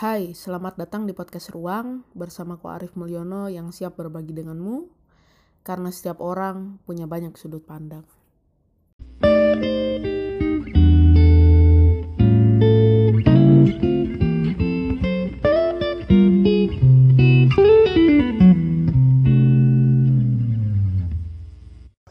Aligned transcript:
Hai, 0.00 0.32
selamat 0.32 0.80
datang 0.80 1.04
di 1.04 1.12
podcast 1.12 1.52
Ruang 1.52 2.08
bersama 2.16 2.56
Ko 2.56 2.72
Arif 2.72 2.96
Mulyono 2.96 3.52
yang 3.52 3.68
siap 3.68 4.00
berbagi 4.00 4.32
denganmu 4.32 4.88
karena 5.60 5.92
setiap 5.92 6.24
orang 6.24 6.80
punya 6.88 7.04
banyak 7.04 7.36
sudut 7.36 7.60
pandang. 7.60 8.08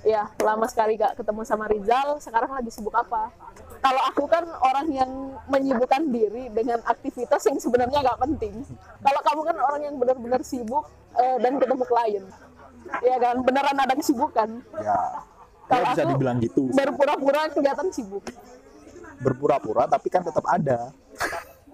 Ya, 0.06 0.30
lama 0.46 0.70
sekali 0.70 0.94
gak 0.94 1.18
ketemu 1.18 1.42
sama 1.42 1.66
Rizal. 1.66 2.22
Sekarang 2.22 2.54
lagi 2.54 2.70
sibuk 2.70 2.94
apa? 2.94 3.34
Kalau 3.80 4.02
aku 4.06 4.24
kan 4.28 4.44
orang 4.60 4.88
yang 4.92 5.12
menyibukkan 5.48 6.12
diri 6.12 6.52
dengan 6.52 6.84
aktivitas 6.84 7.48
yang 7.48 7.58
sebenarnya 7.58 8.04
gak 8.04 8.20
penting. 8.20 8.60
Kalau 9.00 9.20
kamu 9.24 9.42
kan 9.46 9.58
orang 9.58 9.82
yang 9.82 9.96
benar-benar 9.96 10.42
sibuk 10.44 10.84
eh, 11.16 11.38
dan 11.40 11.56
ketemu 11.56 11.84
klien. 11.84 12.26
Iya 13.00 13.18
kan, 13.18 13.36
beneran 13.40 13.78
ada 13.78 13.94
kesibukan. 13.94 14.50
Ya, 14.78 15.00
Kalau 15.66 15.84
ya 15.84 15.92
bisa 15.92 16.02
aku 16.02 16.12
dibilang 16.12 16.38
gitu. 16.40 16.62
Berpura-pura 16.70 17.42
kelihatan 17.50 17.88
sibuk. 17.90 18.24
Berpura-pura 19.20 19.84
tapi 19.86 20.08
kan 20.08 20.24
tetap 20.24 20.44
ada. 20.44 20.92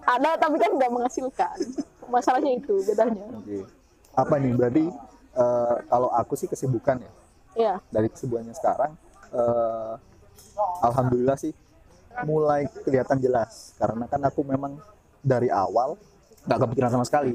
Ada 0.06 0.30
tapi 0.38 0.56
kan 0.56 0.70
nggak 0.72 0.90
menghasilkan. 0.92 1.58
Masalahnya 2.06 2.54
itu 2.54 2.86
bedanya. 2.86 3.26
Oke. 3.34 3.66
Apa 4.14 4.38
nih 4.38 4.54
berarti 4.54 4.84
eh, 5.34 5.74
kalau 5.86 6.08
aku 6.08 6.38
sih 6.38 6.46
kesibukan 6.46 7.02
ya 7.02 7.12
Iya. 7.56 7.74
dari 7.90 8.06
kesibukannya 8.06 8.54
sekarang. 8.54 8.94
eh, 9.32 9.94
Alhamdulillah 10.80 11.34
sih 11.36 11.50
mulai 12.24 12.70
kelihatan 12.86 13.20
jelas 13.20 13.76
karena 13.76 14.08
kan 14.08 14.22
aku 14.24 14.40
memang 14.46 14.80
dari 15.20 15.50
awal 15.52 15.98
nggak 16.46 16.58
kepikiran 16.64 16.90
sama 16.94 17.04
sekali. 17.04 17.34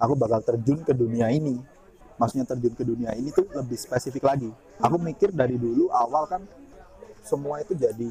Aku 0.00 0.18
bakal 0.18 0.42
terjun 0.42 0.82
ke 0.82 0.90
dunia 0.90 1.30
ini. 1.30 1.60
Maksudnya 2.18 2.46
terjun 2.46 2.74
ke 2.74 2.82
dunia 2.86 3.14
ini 3.14 3.30
tuh 3.30 3.46
lebih 3.54 3.78
spesifik 3.78 4.26
lagi. 4.26 4.50
Aku 4.82 4.96
mikir 4.98 5.30
dari 5.30 5.54
dulu 5.54 5.90
awal 5.90 6.26
kan 6.26 6.42
semua 7.22 7.62
itu 7.62 7.72
jadi 7.74 8.10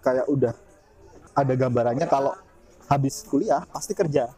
kayak 0.00 0.26
udah 0.28 0.54
ada 1.36 1.54
gambarannya 1.54 2.06
kalau 2.10 2.34
habis 2.90 3.22
kuliah 3.22 3.62
pasti 3.70 3.94
kerja 3.94 4.28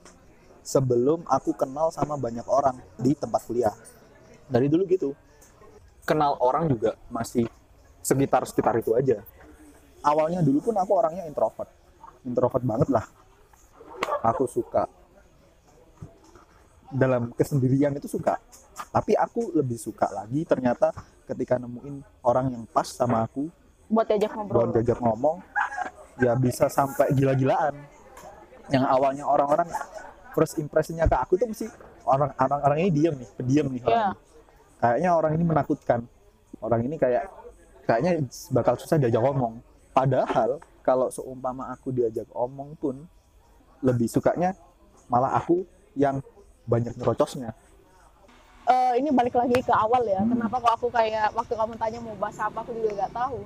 sebelum 0.62 1.24
aku 1.26 1.56
kenal 1.56 1.88
sama 1.90 2.14
banyak 2.20 2.44
orang 2.46 2.78
di 3.00 3.16
tempat 3.16 3.42
kuliah 3.48 3.74
dari 4.46 4.68
dulu 4.68 4.84
gitu 4.86 5.16
kenal 6.04 6.36
orang 6.38 6.68
juga 6.68 6.94
masih 7.08 7.48
sekitar 8.04 8.44
sekitar 8.44 8.76
itu 8.78 8.92
aja 8.92 9.24
awalnya 10.02 10.42
dulu 10.42 10.70
pun 10.70 10.74
aku 10.76 10.92
orangnya 10.94 11.24
introvert. 11.24 11.70
Introvert 12.22 12.62
banget 12.62 12.88
lah. 12.90 13.06
Aku 14.22 14.46
suka. 14.46 14.86
Dalam 16.92 17.32
kesendirian 17.32 17.94
itu 17.96 18.06
suka. 18.06 18.36
Tapi 18.92 19.16
aku 19.16 19.56
lebih 19.56 19.80
suka 19.80 20.12
lagi 20.12 20.44
ternyata 20.44 20.92
ketika 21.24 21.56
nemuin 21.56 22.04
orang 22.20 22.52
yang 22.52 22.64
pas 22.68 22.84
sama 22.84 23.24
aku. 23.24 23.48
Buat 23.88 24.08
diajak 24.12 24.32
buat 24.32 24.44
ngobrol. 24.48 24.68
diajak 24.76 24.98
ngomong 25.00 25.36
ya 26.20 26.36
bisa 26.36 26.68
sampai 26.68 27.08
gila-gilaan. 27.16 27.72
Yang 28.68 28.84
awalnya 28.84 29.24
orang-orang 29.24 29.68
first 30.32 30.56
impressionnya 30.60 31.08
ke 31.08 31.16
aku 31.16 31.36
tuh 31.36 31.48
mesti 31.48 31.66
orang 32.04 32.32
orang 32.36 32.60
orang 32.64 32.78
ini 32.84 32.90
diam 32.92 33.14
nih 33.16 33.28
pendiam 33.36 33.66
nih 33.68 33.82
orang 33.84 33.92
Iya. 33.92 34.08
ini. 34.08 34.20
kayaknya 34.80 35.10
orang 35.16 35.32
ini 35.36 35.44
menakutkan. 35.44 36.00
Orang 36.62 36.80
ini 36.84 36.96
kayak 37.00 37.24
kayaknya 37.88 38.12
bakal 38.52 38.76
susah 38.76 39.00
diajak 39.00 39.20
ngomong 39.20 39.58
padahal 39.92 40.60
kalau 40.82 41.08
seumpama 41.12 41.70
aku 41.70 41.94
diajak 41.94 42.26
omong 42.34 42.74
pun 42.76 43.06
lebih 43.84 44.08
sukanya 44.10 44.56
malah 45.06 45.36
aku 45.38 45.62
yang 45.94 46.18
banyak 46.66 46.96
nyerocosnya 46.96 47.52
Eh, 48.62 48.92
ini 49.02 49.10
balik 49.10 49.34
lagi 49.34 49.58
ke 49.58 49.74
awal 49.74 50.06
ya. 50.06 50.22
Kenapa 50.22 50.62
kok 50.62 50.72
aku 50.78 50.86
kayak 50.94 51.34
waktu 51.34 51.54
kamu 51.58 51.74
tanya 51.74 51.98
mau 51.98 52.14
bahas 52.14 52.38
apa 52.38 52.62
aku 52.62 52.70
juga 52.78 52.94
nggak 52.94 53.12
tahu. 53.12 53.42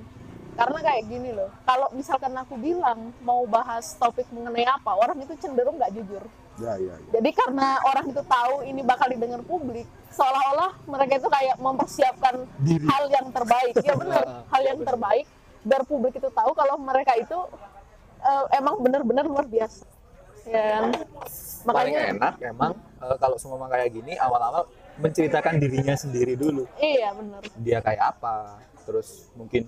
Karena 0.53 0.79
kayak 0.81 1.03
gini 1.09 1.29
loh. 1.33 1.49
Kalau 1.65 1.87
misalkan 1.93 2.33
aku 2.37 2.53
bilang 2.57 3.09
mau 3.25 3.41
bahas 3.49 3.97
topik 3.97 4.29
mengenai 4.29 4.65
apa, 4.69 4.93
orang 4.93 5.17
itu 5.21 5.33
cenderung 5.41 5.81
nggak 5.81 5.93
jujur. 5.93 6.21
ya 6.57 6.73
ya, 6.81 6.89
ya. 6.89 6.95
Jadi 7.13 7.29
karena 7.37 7.77
orang 7.85 8.09
itu 8.09 8.21
tahu 8.25 8.65
ini 8.65 8.81
bakal 8.81 9.05
didengar 9.13 9.41
publik, 9.45 9.85
seolah-olah 10.09 10.73
mereka 10.89 11.21
itu 11.21 11.29
kayak 11.29 11.55
mempersiapkan 11.61 12.35
Diri. 12.65 12.85
hal 12.85 13.03
yang 13.13 13.27
terbaik. 13.29 13.73
Ya 13.85 13.93
benar, 13.93 14.23
hal 14.53 14.61
yang 14.65 14.79
terbaik 14.81 15.25
biar 15.67 15.83
publik 15.83 16.15
itu 16.15 16.29
tahu 16.31 16.51
kalau 16.55 16.79
mereka 16.79 17.13
itu 17.13 17.37
eh, 18.19 18.43
emang 18.55 18.79
benar-benar 18.79 19.27
luar 19.27 19.45
biasa. 19.45 19.83
Ya 20.47 20.79
kan? 20.79 20.95
paling 21.67 21.91
Makanya 21.91 22.01
enak 22.15 22.33
emang 22.41 22.71
eh, 23.03 23.17
kalau 23.19 23.35
semua 23.35 23.67
kayak 23.67 23.91
gini 23.91 24.15
awal-awal 24.15 24.63
menceritakan 24.97 25.59
dirinya 25.59 25.93
sendiri 25.93 26.33
dulu 26.33 26.63
iya 26.79 27.11
benar. 27.13 27.43
dia 27.59 27.77
kayak 27.83 28.17
apa 28.17 28.57
terus 28.81 29.27
mungkin 29.35 29.67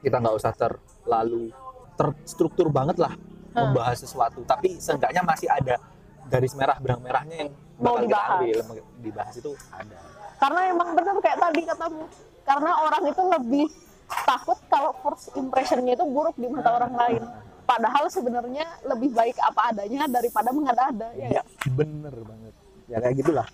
kita 0.00 0.22
nggak 0.22 0.36
usah 0.38 0.54
terlalu 0.54 1.50
terstruktur 1.94 2.70
banget 2.70 2.96
lah 2.96 3.12
Hmm. 3.54 3.70
membahas 3.70 4.02
sesuatu 4.02 4.42
tapi 4.42 4.82
seenggaknya 4.82 5.22
masih 5.22 5.46
ada 5.46 5.78
garis 6.26 6.58
merah 6.58 6.74
benang 6.74 6.98
merahnya 6.98 7.46
yang 7.46 7.50
Mau 7.78 7.94
kita 7.94 8.10
dibahas. 8.10 8.34
ambil 8.34 8.58
dibahas 8.98 9.34
itu 9.38 9.50
ada 9.70 9.98
Karena 10.34 10.60
emang 10.74 10.88
benar 10.92 11.14
kayak 11.22 11.38
tadi 11.38 11.60
katamu. 11.62 12.02
Karena 12.42 12.70
orang 12.82 13.02
itu 13.06 13.22
lebih 13.22 13.66
takut 14.08 14.58
kalau 14.68 14.92
first 15.02 15.32
impressionnya 15.34 15.96
itu 15.96 16.04
buruk 16.06 16.36
di 16.36 16.46
mata 16.48 16.70
orang 16.76 16.94
lain. 16.94 17.22
Padahal 17.64 18.12
sebenarnya 18.12 18.66
lebih 18.84 19.16
baik 19.16 19.40
apa 19.40 19.72
adanya 19.72 20.04
daripada 20.04 20.52
mengada-ada. 20.52 21.08
Ya, 21.16 21.40
ya 21.40 21.42
bener 21.72 22.12
banget 22.12 22.54
ya 22.88 22.96
kayak 23.00 23.14
gitulah 23.24 23.48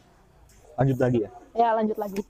lanjut 0.79 0.99
lagi 0.99 1.19
ya 1.27 1.31
ya 1.55 1.69
lanjut 1.77 1.99
lagi. 1.99 2.23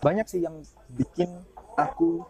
banyak 0.00 0.26
sih 0.28 0.40
yang 0.40 0.56
bikin 0.96 1.28
aku 1.76 2.24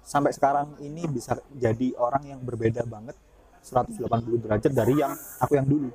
sampai 0.00 0.32
sekarang 0.32 0.76
ini 0.80 1.04
bisa 1.08 1.36
jadi 1.52 1.92
orang 2.00 2.24
yang 2.24 2.40
berbeda 2.40 2.88
banget 2.88 3.16
180 3.60 4.06
derajat 4.46 4.72
dari 4.72 4.94
yang 4.96 5.12
aku 5.42 5.52
yang 5.58 5.66
dulu 5.68 5.90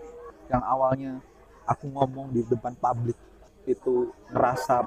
yang 0.51 0.62
awalnya 0.62 1.18
aku 1.66 1.90
ngomong 1.90 2.35
di 2.35 2.46
depan 2.46 2.75
publik 2.78 3.18
itu 3.66 4.12
ngerasa 4.30 4.85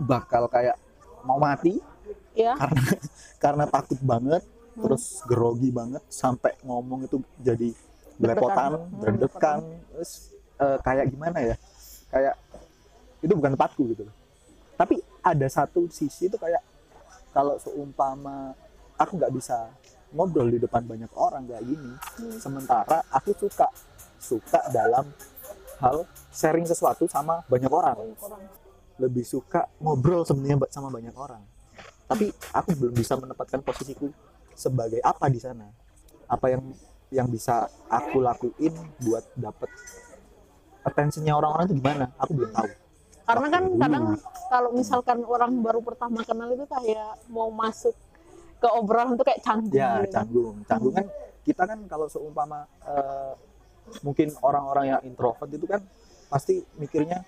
bakal 0.00 0.50
kayak 0.50 0.76
mau 1.22 1.38
mati 1.38 1.80
Ya, 2.34 2.52
karena 2.54 2.82
karena 3.44 3.64
takut 3.66 4.00
banget 4.00 4.42
Hmm. 4.74 4.90
terus 4.90 5.22
grogi 5.22 5.70
banget 5.70 6.02
sampai 6.08 6.50
ngomong 6.60 7.06
itu 7.06 7.22
jadi 7.38 7.70
belepotan 8.16 8.74
Hmm, 8.74 8.98
deg-degan. 9.00 9.62
terus 9.88 10.34
eh, 10.56 10.78
kayak 10.82 11.06
gimana 11.08 11.38
ya? 11.40 11.54
Kayak 12.10 12.34
itu 13.20 13.30
bukan 13.32 13.54
tempatku 13.54 13.86
gitu 13.88 14.02
loh. 14.02 14.14
tapi 14.74 14.98
ada 15.20 15.46
satu 15.46 15.86
sisi 15.86 16.26
itu 16.26 16.34
kayak 16.34 16.58
kalau 17.30 17.54
seumpama 17.56 18.50
aku 18.94 19.14
nggak 19.14 19.30
bisa 19.30 19.70
ngobrol 20.10 20.50
di 20.50 20.58
depan 20.58 20.82
banyak 20.82 21.10
orang 21.14 21.46
kayak 21.46 21.62
gini 21.62 21.94
Hmm. 22.18 22.34
sementara 22.36 22.98
aku 23.08 23.30
suka 23.38 23.70
suka 24.18 24.58
dalam 24.68 25.06
hal 25.78 26.02
sharing 26.28 26.66
sesuatu 26.66 27.06
sama 27.06 27.46
banyak 27.46 27.70
orang. 27.70 28.10
Lebih 28.96 29.22
suka 29.22 29.70
ngobrol 29.78 30.26
sebenarnya 30.26 30.66
sama 30.68 30.90
banyak 30.90 31.14
orang 31.14 31.42
tapi 32.04 32.28
aku 32.52 32.70
belum 32.76 32.94
bisa 32.94 33.16
menempatkan 33.16 33.64
posisiku 33.64 34.12
sebagai 34.52 35.00
apa 35.00 35.26
di 35.32 35.40
sana. 35.40 35.66
Apa 36.28 36.52
yang 36.52 36.62
yang 37.12 37.28
bisa 37.28 37.68
aku 37.88 38.20
lakuin 38.20 38.74
buat 39.00 39.24
dapet 39.36 39.70
attentionnya 40.84 41.32
orang-orang 41.36 41.64
itu 41.72 41.76
gimana? 41.80 42.06
Aku 42.20 42.32
belum 42.36 42.50
tahu. 42.52 42.68
Karena 43.24 43.46
kan 43.48 43.64
kadang 43.80 44.04
kalau 44.52 44.70
misalkan 44.76 45.18
orang 45.24 45.52
baru 45.64 45.80
pertama 45.80 46.20
kenal 46.28 46.52
itu 46.52 46.68
kayak 46.68 47.24
mau 47.32 47.48
masuk 47.48 47.96
ke 48.60 48.68
obrolan 48.68 49.16
itu 49.16 49.24
kayak 49.24 49.40
canggung. 49.40 49.80
ya 49.80 50.04
gitu. 50.04 50.12
canggung. 50.12 50.54
Canggung 50.68 50.92
kan 50.92 51.06
kita 51.44 51.62
kan 51.64 51.78
kalau 51.88 52.06
seumpama 52.08 52.68
eh, 52.84 53.32
mungkin 54.04 54.28
orang-orang 54.44 54.96
yang 54.96 55.00
introvert 55.08 55.48
itu 55.52 55.64
kan 55.64 55.80
pasti 56.28 56.60
mikirnya 56.76 57.24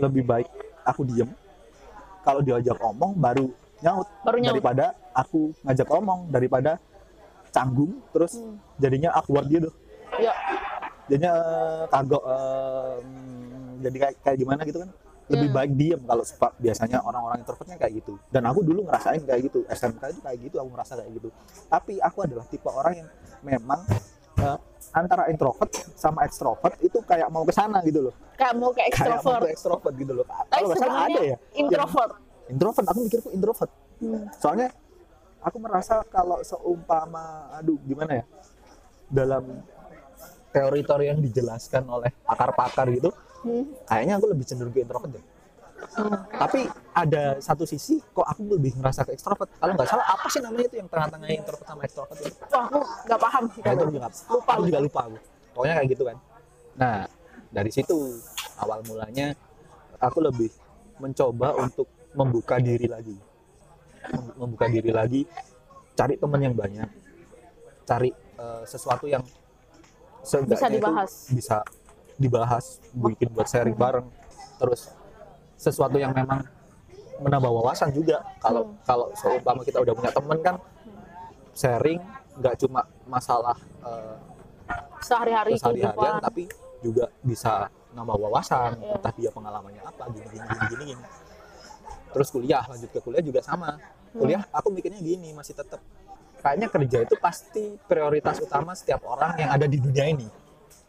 lebih 0.00 0.24
baik 0.24 0.48
aku 0.84 1.04
diem. 1.04 1.28
Kalau 2.24 2.40
diajak 2.40 2.80
omong 2.80 3.20
baru 3.20 3.52
nyaut 3.80 4.06
Baru 4.20 4.36
nyaut. 4.36 4.52
daripada 4.52 4.84
aku 5.12 5.40
ngajak 5.62 5.88
omong 5.88 6.20
daripada 6.28 6.78
canggung 7.50 8.02
terus 8.10 8.34
Hmm. 8.34 8.58
jadinya 8.76 9.10
awkward 9.12 9.46
gitu 9.46 9.70
Ya, 10.14 10.30
jadinya 11.06 11.32
eh, 11.34 11.82
kagok 11.88 12.22
hmm, 12.22 13.80
jadi 13.80 13.96
kayak 13.98 14.14
kayak 14.20 14.36
gimana 14.38 14.62
gitu 14.62 14.78
kan 14.78 14.90
lebih 15.24 15.48
Hmm. 15.48 15.56
baik 15.56 15.72
diem 15.74 16.00
kalau 16.00 16.20
suka 16.22 16.52
biasanya 16.54 16.98
orang-orang 17.00 17.40
introvertnya 17.40 17.76
kayak 17.76 17.92
gitu 17.96 18.14
dan 18.28 18.44
aku 18.44 18.60
dulu 18.60 18.84
ngerasain 18.84 19.22
kayak 19.22 19.40
gitu 19.42 19.64
SMK 19.66 20.02
itu 20.06 20.20
kayak 20.20 20.38
gitu 20.40 20.56
aku 20.60 20.68
ngerasa 20.70 20.92
kayak 20.96 21.12
gitu 21.14 21.28
tapi 21.66 21.96
aku 21.98 22.18
adalah 22.22 22.44
tipe 22.44 22.68
orang 22.68 22.94
yang 22.94 23.08
memang 23.42 23.80
eh, 24.36 24.58
antara 24.92 25.26
introvert 25.26 25.72
sama 25.94 26.22
ekstrovert 26.22 26.76
itu 26.78 27.00
kayak 27.02 27.26
mau 27.26 27.42
ke 27.42 27.50
sana 27.50 27.80
gitu 27.82 28.04
loh 28.04 28.14
kayak 28.36 28.54
mau 28.54 28.70
kayak 28.70 28.92
kayak 28.92 29.08
mau 29.08 29.16
extrovert. 29.16 29.42
ke 29.42 29.50
ekstrovert 29.50 29.94
gitu 29.96 30.12
loh 30.12 30.26
kalau 30.46 30.66
nggak 30.68 30.78
salah 30.78 30.98
ada 31.08 31.20
ya 31.24 31.36
introvert. 31.54 32.12
Introvert 32.46 32.86
aku 32.86 32.98
mikirku 33.02 33.28
introvert. 33.30 33.70
Hmm. 33.94 34.26
soalnya 34.34 34.68
aku 35.38 35.56
merasa 35.56 36.02
kalau 36.04 36.40
seumpama 36.40 37.24
aduh 37.52 37.78
gimana 37.80 38.20
ya 38.20 38.24
dalam 39.06 39.62
teori-teori 40.50 41.04
yang 41.06 41.20
dijelaskan 41.20 41.84
oleh 41.86 42.10
pakar-pakar 42.22 42.88
gitu 42.90 43.10
Hmm. 43.40 43.68
kayaknya 43.84 44.16
aku 44.16 44.26
lebih 44.26 44.40
cenderung 44.42 44.72
ke 44.72 44.80
introvert 44.80 45.12
deh. 45.12 45.24
Hmm. 45.94 46.16
tapi 46.32 46.64
ada 46.90 47.36
satu 47.38 47.62
sisi 47.62 48.00
kok 48.08 48.24
aku 48.24 48.56
lebih 48.56 48.72
ngerasa 48.74 49.04
ke 49.04 49.12
extrovert 49.12 49.52
kalau 49.54 49.76
nggak 49.76 49.84
salah 49.84 50.06
apa 50.08 50.26
sih 50.26 50.40
namanya 50.40 50.64
itu 50.64 50.80
yang 50.80 50.88
tengah-tengah 50.88 51.28
introvert 51.28 51.66
sama 51.66 51.80
extrovert 51.84 52.18
itu? 52.18 52.32
Wah, 52.40 52.64
aku 52.64 52.78
nggak 53.04 53.20
paham. 53.20 53.44
Sih 53.46 53.60
Nah, 53.60 53.70
itu 53.70 53.84
juga 53.84 54.08
Lupa, 54.24 54.48
aku. 54.48 54.62
juga 54.64 54.78
lupa 54.80 55.00
aku. 55.04 55.16
Pokoknya 55.52 55.74
kayak 55.76 55.88
gitu 55.92 56.02
kan. 56.02 56.16
Nah 56.74 56.96
dari 57.50 57.70
situ 57.70 57.98
awal 58.56 58.80
mulanya 58.82 59.26
aku 60.00 60.18
lebih 60.18 60.50
mencoba 60.96 61.48
untuk 61.60 61.84
membuka 62.14 62.56
diri 62.56 62.86
lagi 62.86 63.16
Mem- 64.04 64.34
membuka 64.36 64.66
diri 64.66 64.90
lagi 64.90 65.22
cari 65.92 66.14
teman 66.14 66.40
yang 66.40 66.54
banyak 66.54 66.88
cari 67.84 68.10
eh, 68.34 68.62
sesuatu 68.64 69.04
yang 69.04 69.22
Bisa 70.24 70.66
dibahas. 70.66 71.28
bisa 71.28 71.56
dibahas 72.16 72.64
bikin 72.90 73.28
buat 73.28 73.44
sharing 73.44 73.74
bareng 73.74 74.08
terus 74.56 74.88
sesuatu 75.54 75.94
yang 75.94 76.10
memang 76.10 76.40
menambah 77.16 77.50
wawasan 77.52 77.90
juga 77.90 78.24
kalau 78.38 78.64
Hmm. 78.64 78.76
kalau 78.82 79.06
seumpama 79.12 79.60
kita 79.62 79.78
udah 79.78 79.92
punya 79.92 80.10
temen 80.10 80.38
kan 80.40 80.56
sharing 81.52 82.00
nggak 82.34 82.54
cuma 82.58 82.80
masalah 83.04 83.54
eh, 83.84 84.16
sehari-hari 84.98 85.54
kehidupan. 85.54 86.18
tapi 86.20 86.48
juga 86.80 87.06
bisa 87.20 87.68
nambah 87.92 88.16
wawasan 88.18 88.74
Iya. 88.74 88.96
entah 88.96 89.12
dia 89.14 89.30
pengalamannya 89.30 89.82
apa 89.82 90.02
gini 90.10 90.26
gini 90.26 90.40
gini 90.42 90.64
gini, 90.66 90.84
gini. 90.90 91.04
Terus 92.14 92.30
kuliah 92.30 92.62
lanjut 92.64 92.88
ke 92.88 93.00
kuliah 93.02 93.20
juga 93.20 93.42
sama. 93.42 93.76
Kuliah 94.14 94.46
aku 94.48 94.70
mikirnya 94.70 95.02
gini 95.02 95.34
masih 95.34 95.52
tetap 95.52 95.82
kayaknya 96.38 96.68
kerja 96.70 96.98
itu 97.02 97.16
pasti 97.18 97.74
prioritas 97.84 98.38
utama 98.38 98.72
setiap 98.72 99.02
orang 99.04 99.34
yang 99.36 99.50
ada 99.50 99.66
di 99.66 99.82
dunia 99.82 100.06
ini. 100.06 100.28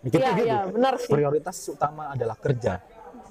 Mikirnya 0.06 0.32
Iya, 0.32 0.38
gitu 0.38 0.46
iya, 0.46 0.60
benar 0.70 0.94
sih. 1.02 1.10
prioritas 1.10 1.58
utama 1.66 2.14
adalah 2.14 2.38
kerja. 2.38 2.78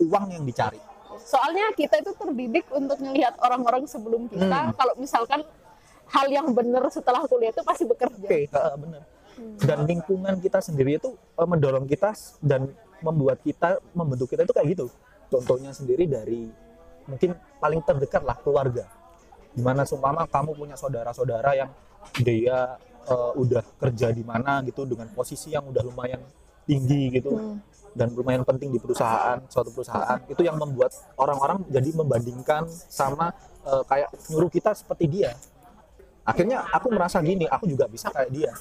Uang 0.02 0.34
yang 0.34 0.42
dicari. 0.42 0.82
Soalnya 1.22 1.70
kita 1.72 2.02
itu 2.02 2.10
terdidik 2.12 2.66
untuk 2.74 2.98
melihat 2.98 3.38
orang-orang 3.38 3.86
sebelum 3.86 4.26
kita. 4.26 4.58
Hmm. 4.68 4.74
kalau 4.74 4.98
misalkan 4.98 5.46
hal 6.04 6.26
yang 6.26 6.50
benar 6.50 6.82
setelah 6.90 7.22
kuliah 7.24 7.54
itu 7.54 7.62
pasti 7.62 7.86
bekerja. 7.86 8.26
oke 8.26 8.40
eh, 8.44 8.76
bener 8.82 9.02
Hmm. 9.34 9.58
dan 9.58 9.82
lingkungan 9.82 10.38
kita 10.38 10.62
sendiri 10.62 10.94
itu 10.94 11.10
eh, 11.10 11.42
mendorong 11.42 11.90
kita 11.90 12.14
dan 12.38 12.70
membuat 13.02 13.42
kita 13.42 13.82
membentuk 13.90 14.30
kita 14.30 14.46
itu 14.46 14.54
kayak 14.54 14.68
gitu. 14.78 14.86
Contohnya 15.26 15.74
sendiri 15.74 16.06
dari 16.06 16.46
mungkin 17.04 17.30
paling 17.58 17.80
terdekat 17.82 18.22
lah 18.22 18.36
keluarga 18.40 18.84
di 19.54 19.62
mana 19.62 19.86
seumpama 19.86 20.26
kamu 20.26 20.50
punya 20.52 20.74
saudara-saudara 20.74 21.50
yang 21.54 21.70
dia 22.18 22.76
eh, 23.04 23.32
udah 23.36 23.62
kerja 23.78 24.10
di 24.10 24.24
mana 24.24 24.64
gitu 24.64 24.82
dengan 24.84 25.08
posisi 25.12 25.52
yang 25.52 25.68
udah 25.68 25.82
lumayan 25.84 26.20
tinggi 26.64 27.12
gitu 27.12 27.32
Hmm. 27.36 27.60
dan 27.94 28.10
lumayan 28.10 28.42
penting 28.42 28.72
di 28.72 28.80
perusahaan 28.80 29.38
suatu 29.46 29.70
perusahaan 29.70 30.18
itu 30.26 30.42
yang 30.42 30.56
membuat 30.56 30.90
orang-orang 31.14 31.62
jadi 31.68 31.92
membandingkan 31.94 32.64
sama 32.88 33.30
eh, 33.62 33.82
kayak 33.84 34.08
nyuruh 34.32 34.50
kita 34.50 34.72
seperti 34.72 35.04
dia 35.06 35.32
akhirnya 36.24 36.64
aku 36.72 36.88
merasa 36.88 37.20
gini 37.20 37.44
aku 37.44 37.68
juga 37.68 37.84
bisa 37.86 38.08
kayak 38.10 38.30
dia 38.32 38.52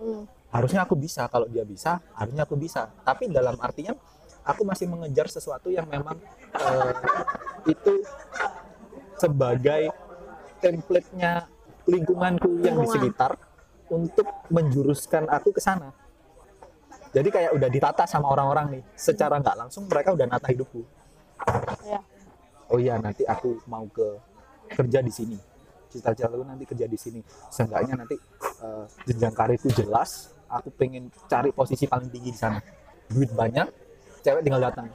Hmm. 0.00 0.24
harusnya 0.48 0.88
aku 0.88 0.96
bisa 0.96 1.28
kalau 1.28 1.44
dia 1.44 1.60
bisa 1.60 2.00
harusnya 2.16 2.48
aku 2.48 2.56
bisa 2.56 2.88
tapi 3.04 3.28
dalam 3.28 3.52
artian 3.60 3.92
aku 4.50 4.62
masih 4.66 4.90
mengejar 4.90 5.30
sesuatu 5.30 5.70
yang 5.70 5.86
memang 5.86 6.18
eh, 6.58 6.92
itu 7.70 8.02
sebagai 9.20 9.92
template-nya 10.60 11.46
lingkunganku 11.88 12.60
yang 12.64 12.80
di 12.82 12.88
sekitar 12.88 13.36
untuk 13.90 14.26
menjuruskan 14.52 15.26
aku 15.26 15.50
ke 15.54 15.60
sana. 15.62 15.90
Jadi 17.10 17.26
kayak 17.26 17.52
udah 17.58 17.68
ditata 17.68 18.06
sama 18.06 18.30
orang-orang 18.30 18.78
nih. 18.78 18.82
Secara 18.94 19.42
nggak 19.42 19.56
langsung 19.66 19.90
mereka 19.90 20.14
udah 20.14 20.26
nata 20.30 20.46
hidupku. 20.50 20.82
Ya. 21.88 22.04
oh 22.68 22.76
iya 22.76 23.00
nanti 23.00 23.24
aku 23.24 23.64
mau 23.66 23.88
ke 23.90 24.06
kerja 24.70 25.02
di 25.02 25.10
sini. 25.10 25.38
Cita-cita 25.90 26.30
aku 26.30 26.46
nanti 26.46 26.68
kerja 26.68 26.86
di 26.86 26.94
sini. 26.94 27.20
Seenggaknya 27.50 27.98
nanti 27.98 28.14
eh, 28.62 28.84
jenjang 29.10 29.34
karirku 29.34 29.72
jelas 29.74 30.30
aku 30.46 30.70
pengen 30.74 31.10
cari 31.26 31.50
posisi 31.50 31.90
paling 31.90 32.10
tinggi 32.14 32.30
di 32.30 32.38
sana. 32.38 32.62
Duit 33.10 33.34
banyak 33.34 33.89
cewek 34.20 34.42
tinggal 34.42 34.62
datang 34.62 34.86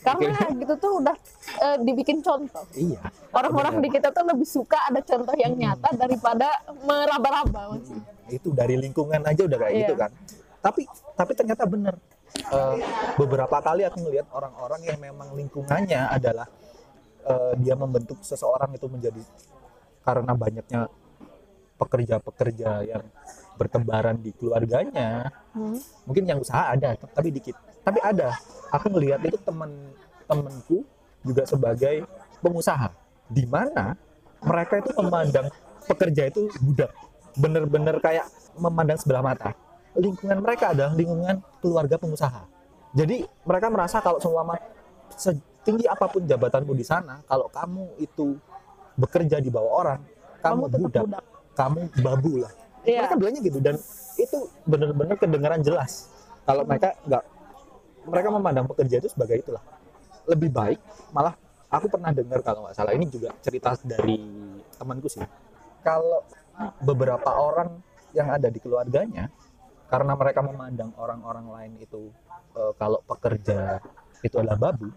Karena 0.00 0.38
gitu 0.54 0.74
tuh 0.76 0.92
udah 1.02 1.16
eh, 1.58 1.76
dibikin 1.82 2.22
contoh. 2.22 2.62
iya 2.72 3.02
Orang-orang 3.30 3.82
di 3.82 3.88
kita 3.88 4.08
tuh 4.10 4.22
lebih 4.22 4.46
suka 4.46 4.78
ada 4.84 5.00
contoh 5.00 5.34
yang 5.34 5.52
nyata 5.52 5.90
daripada 5.92 6.46
meraba-raba 6.80 7.74
Mas. 7.74 7.90
itu 8.28 8.50
dari 8.50 8.74
lingkungan 8.76 9.18
aja 9.20 9.42
udah 9.42 9.58
kayak 9.58 9.72
Iya. 9.72 9.80
gitu 9.82 9.94
kan 9.96 10.10
tapi 10.58 10.82
tapi 11.12 11.32
ternyata 11.32 11.64
bener 11.64 11.94
Eh, 12.36 12.76
beberapa 13.16 13.56
kali 13.56 13.80
aku 13.82 14.02
melihat 14.02 14.28
orang-orang 14.28 14.82
yang 14.84 14.98
memang 15.00 15.32
lingkungannya 15.32 16.10
adalah 16.10 16.44
eh, 17.22 17.52
dia 17.56 17.72
membentuk 17.72 18.20
seseorang 18.20 18.70
itu 18.70 18.84
menjadi 18.86 19.22
karena 20.02 20.36
banyaknya 20.36 20.90
pekerja-pekerja 21.76 22.70
yang 22.84 23.04
bertebaran 23.56 24.16
di 24.16 24.30
keluarganya 24.32 25.32
Hmm. 25.50 25.80
mungkin 26.04 26.28
yang 26.28 26.38
usaha 26.38 26.68
ada 26.68 26.92
tapi 27.00 27.32
dikit 27.32 27.56
tapi 27.86 28.02
ada. 28.02 28.34
Aku 28.74 28.90
melihat 28.90 29.22
itu 29.22 29.38
teman-temanku 29.38 30.82
juga 31.22 31.46
sebagai 31.46 32.02
pengusaha 32.42 32.90
di 33.30 33.46
mana 33.46 33.94
mereka 34.42 34.82
itu 34.82 34.90
memandang 34.98 35.46
pekerja 35.86 36.26
itu 36.26 36.50
budak. 36.58 36.90
Bener-bener 37.38 38.02
kayak 38.02 38.26
memandang 38.58 38.98
sebelah 38.98 39.22
mata. 39.22 39.54
Lingkungan 39.94 40.42
mereka 40.42 40.74
adalah 40.74 40.92
lingkungan 40.92 41.38
keluarga 41.62 41.94
pengusaha. 41.96 42.42
Jadi 42.92 43.22
mereka 43.46 43.70
merasa 43.70 44.02
kalau 44.02 44.18
seumpama 44.18 44.58
setinggi 45.14 45.86
apa 45.86 46.10
pun 46.10 46.26
jabatanmu 46.26 46.74
di 46.74 46.82
sana 46.82 47.22
kalau 47.24 47.46
kamu 47.48 48.02
itu 48.02 48.34
bekerja 48.96 49.38
di 49.38 49.52
bawah 49.52 49.84
orang 49.84 50.00
kamu, 50.42 50.62
Kamu 50.66 50.78
budak, 50.82 51.02
budak. 51.06 51.24
kamu 51.52 51.80
babu 52.02 52.32
lah 52.42 52.52
Iya. 52.86 53.02
mereka 53.02 53.14
bilangnya 53.18 53.40
gitu 53.42 53.58
dan 53.58 53.74
itu 54.16 54.38
benar-benar 54.64 55.16
kedengaran 55.18 55.60
jelas. 55.60 56.08
Kalau 56.46 56.62
mereka 56.62 56.94
nggak 57.02 57.22
mereka 58.06 58.28
memandang 58.30 58.66
pekerja 58.70 59.02
itu 59.02 59.08
sebagai 59.10 59.42
itulah. 59.42 59.62
Lebih 60.26 60.50
baik 60.50 60.78
malah 61.10 61.34
aku 61.66 61.86
pernah 61.90 62.14
dengar 62.14 62.40
kalau 62.40 62.66
nggak 62.66 62.74
salah 62.78 62.94
ini 62.94 63.06
juga 63.06 63.34
cerita 63.42 63.74
dari 63.82 64.16
temanku 64.78 65.10
sih. 65.10 65.22
Kalau 65.82 66.22
beberapa 66.80 67.30
orang 67.36 67.78
yang 68.16 68.32
ada 68.32 68.48
di 68.48 68.56
keluarganya 68.56 69.28
karena 69.86 70.16
mereka 70.16 70.40
memandang 70.40 70.90
orang-orang 70.96 71.46
lain 71.52 71.72
itu 71.78 72.08
eh, 72.56 72.72
kalau 72.74 72.98
pekerja 73.04 73.78
itu 74.24 74.34
adalah 74.40 74.72
babu 74.72 74.88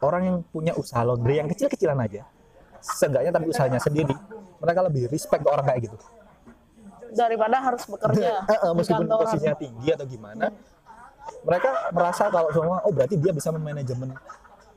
orang 0.00 0.22
yang 0.24 0.36
punya 0.48 0.72
usaha 0.74 1.04
laundry 1.04 1.38
yang 1.38 1.46
kecil-kecilan 1.46 2.00
aja 2.00 2.24
seenggaknya 2.80 3.30
tapi 3.30 3.52
usahanya 3.52 3.78
sendiri 3.78 4.16
mereka 4.58 4.80
lebih 4.80 5.12
respect 5.12 5.44
ke 5.44 5.48
orang 5.52 5.66
kayak 5.68 5.86
gitu. 5.86 5.96
Daripada 7.14 7.56
harus 7.62 7.84
bekerja 7.86 8.42
Eh, 8.42 8.58
eh, 8.58 8.58
di 8.64 8.74
meskipun 8.74 9.06
kantoran. 9.06 9.22
posisinya 9.28 9.54
tinggi 9.54 9.88
atau 9.92 10.06
gimana 10.08 10.44
mereka 11.44 11.70
merasa 11.92 12.28
kalau 12.32 12.50
semua 12.52 12.80
oh 12.84 12.92
berarti 12.92 13.20
dia 13.20 13.32
bisa 13.32 13.52
memanajemen 13.52 14.16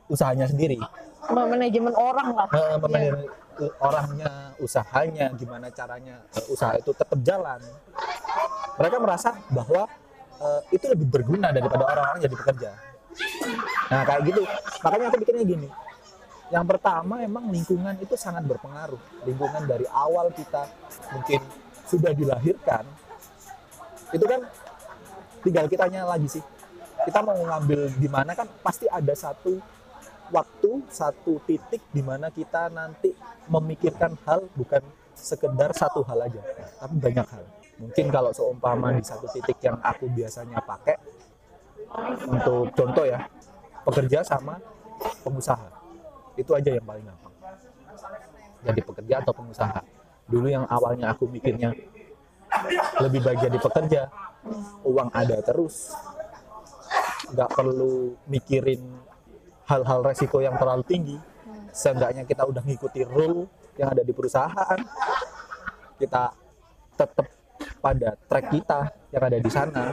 usahanya 0.08 0.48
sendiri. 0.48 0.80
Manajemen 1.28 1.92
orang 1.96 2.28
lah. 2.32 2.46
Memanajemen 2.80 3.28
eh, 3.60 3.72
orangnya 3.80 4.30
usahanya 4.60 5.26
gimana 5.36 5.68
caranya 5.72 6.24
eh, 6.36 6.44
usaha 6.52 6.76
itu 6.76 6.90
tetap 6.96 7.18
jalan. 7.24 7.60
Mereka 8.80 8.96
merasa 9.00 9.36
bahwa 9.52 9.88
eh, 10.40 10.60
itu 10.76 10.84
lebih 10.88 11.08
berguna 11.08 11.52
daripada 11.52 11.84
orang-orang 11.84 12.24
jadi 12.24 12.36
pekerja. 12.36 12.70
Nah 13.92 14.00
kayak 14.04 14.20
gitu. 14.28 14.42
Makanya 14.84 15.04
aku 15.12 15.16
pikirnya 15.24 15.44
gini. 15.44 15.68
Yang 16.48 16.64
pertama 16.64 17.20
emang 17.20 17.52
lingkungan 17.52 17.92
itu 18.00 18.16
sangat 18.16 18.48
berpengaruh. 18.48 19.00
Lingkungan 19.28 19.68
dari 19.68 19.84
awal 19.92 20.32
kita 20.32 20.64
mungkin 21.12 21.44
sudah 21.88 22.12
dilahirkan 22.12 22.84
itu 24.12 24.24
kan 24.24 24.40
tinggal 25.48 25.64
kitanya 25.64 26.04
lagi 26.04 26.28
sih 26.28 26.44
kita 27.08 27.24
mau 27.24 27.40
ngambil 27.40 27.88
di 27.96 28.08
mana 28.12 28.36
kan 28.36 28.44
pasti 28.60 28.84
ada 28.84 29.16
satu 29.16 29.56
waktu 30.28 30.70
satu 30.92 31.40
titik 31.48 31.80
di 31.88 32.04
mana 32.04 32.28
kita 32.28 32.68
nanti 32.68 33.16
memikirkan 33.48 34.12
hal 34.28 34.44
bukan 34.52 34.84
sekedar 35.16 35.72
satu 35.72 36.04
hal 36.04 36.28
aja 36.28 36.40
tapi 36.78 36.94
banyak 37.00 37.26
hal. 37.26 37.44
Mungkin 37.78 38.06
kalau 38.10 38.34
seumpama 38.34 38.90
di 38.94 39.02
satu 39.06 39.30
titik 39.30 39.58
yang 39.62 39.78
aku 39.80 40.10
biasanya 40.10 40.58
pakai 40.62 40.98
untuk 42.26 42.74
contoh 42.74 43.06
ya 43.06 43.24
pekerja 43.86 44.20
sama 44.26 44.58
pengusaha. 45.22 45.70
Itu 46.34 46.54
aja 46.58 46.74
yang 46.74 46.84
paling 46.84 47.06
gampang. 47.06 47.34
Jadi 48.66 48.80
pekerja 48.82 49.14
atau 49.22 49.32
pengusaha. 49.32 49.80
Dulu 50.28 50.46
yang 50.50 50.66
awalnya 50.66 51.14
aku 51.14 51.30
mikirnya 51.30 51.72
lebih 53.02 53.20
baik 53.22 53.38
jadi 53.44 53.58
pekerja. 53.58 54.02
Uang 54.86 55.10
ada 55.12 55.38
terus. 55.44 55.92
Nggak 57.28 57.50
perlu 57.52 58.16
mikirin 58.30 58.80
hal-hal 59.68 60.00
resiko 60.00 60.40
yang 60.40 60.56
terlalu 60.56 60.84
tinggi. 60.88 61.16
Seenggaknya 61.72 62.24
kita 62.24 62.48
udah 62.48 62.64
ngikuti 62.64 63.04
rule 63.04 63.46
yang 63.76 63.92
ada 63.92 64.02
di 64.02 64.12
perusahaan. 64.16 64.78
Kita 65.98 66.32
tetap 66.98 67.26
pada 67.78 68.16
track 68.26 68.46
kita 68.50 68.80
yang 69.12 69.22
ada 69.22 69.38
di 69.38 69.50
sana. 69.50 69.84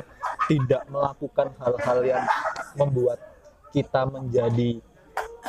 Tidak 0.45 0.93
melakukan 0.93 1.57
hal-hal 1.57 2.00
yang 2.05 2.24
membuat 2.77 3.17
kita 3.74 4.05
menjadi 4.05 4.77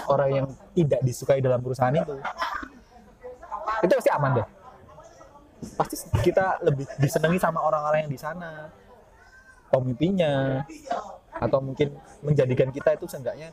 orang 0.08 0.30
yang 0.32 0.46
tidak 0.72 1.00
disukai 1.04 1.44
dalam 1.44 1.60
perusahaan 1.60 1.94
itu. 1.94 2.16
Itu 3.84 3.92
pasti 3.92 4.10
aman 4.10 4.40
deh 4.40 4.55
pasti 5.76 5.96
kita 6.20 6.60
lebih 6.64 6.84
disenangi 7.00 7.40
sama 7.40 7.64
orang-orang 7.64 8.06
yang 8.06 8.12
di 8.12 8.20
sana. 8.20 8.68
Pemimpinnya. 9.72 10.64
Atau 11.36 11.60
mungkin 11.60 11.96
menjadikan 12.24 12.72
kita 12.72 12.96
itu 12.96 13.04
seenggaknya 13.04 13.52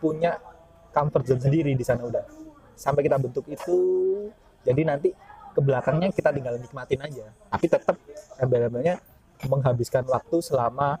punya 0.00 0.40
comfort 0.90 1.24
zone 1.28 1.42
sendiri 1.42 1.76
di 1.76 1.84
sana 1.84 2.04
udah. 2.04 2.24
Sampai 2.76 3.04
kita 3.04 3.20
bentuk 3.20 3.44
itu 3.48 3.76
jadi 4.64 4.82
nanti 4.88 5.12
ke 5.50 5.60
belakangnya 5.60 6.08
kita 6.14 6.32
tinggal 6.32 6.56
nikmatin 6.56 7.00
aja. 7.04 7.26
Tapi 7.52 7.66
tetap 7.68 7.96
embel-embelnya 8.40 9.00
menghabiskan 9.44 10.04
waktu 10.08 10.40
selama 10.40 10.96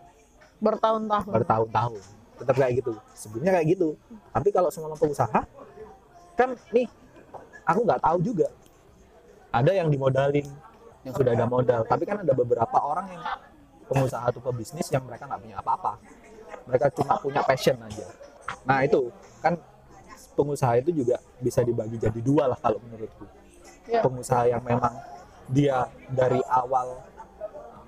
bertahun-tahun. 0.60 1.32
bertahun-tahun. 1.32 2.00
Tetap 2.40 2.54
kayak 2.56 2.72
gitu. 2.84 2.92
Sebelumnya 3.16 3.52
kayak 3.56 3.66
gitu. 3.76 3.96
Tapi 4.32 4.48
kalau 4.52 4.68
semua 4.68 4.92
pengusaha 4.96 5.40
kan 6.36 6.56
nih 6.72 6.88
aku 7.68 7.80
nggak 7.84 8.00
tahu 8.00 8.18
juga 8.24 8.48
ada 9.50 9.70
yang 9.74 9.88
dimodalin. 9.90 10.46
Yang 11.00 11.14
sudah 11.16 11.32
ada 11.32 11.46
modal. 11.48 11.80
tapi 11.88 12.04
kan 12.04 12.20
ada 12.20 12.32
beberapa 12.36 12.76
orang 12.76 13.08
yang 13.08 13.22
pengusaha 13.88 14.20
atau 14.20 14.40
pebisnis 14.52 14.84
yang 14.92 15.00
mereka 15.08 15.24
nggak 15.24 15.40
punya 15.40 15.56
apa-apa. 15.58 15.92
Mereka 16.68 16.86
cuma 16.92 17.16
punya 17.16 17.40
passion 17.40 17.80
aja. 17.80 18.04
Nah 18.68 18.84
itu 18.84 19.08
kan 19.40 19.56
pengusaha 20.36 20.76
itu 20.76 20.92
juga 20.92 21.16
bisa 21.40 21.64
dibagi 21.64 21.96
jadi 21.96 22.20
dua 22.20 22.52
lah 22.52 22.58
kalau 22.60 22.78
menurutku. 22.84 23.24
Ya. 23.88 24.04
pengusaha 24.06 24.46
yang 24.46 24.62
memang 24.62 24.92
dia 25.50 25.88
dari 26.12 26.38
awal 26.46 27.00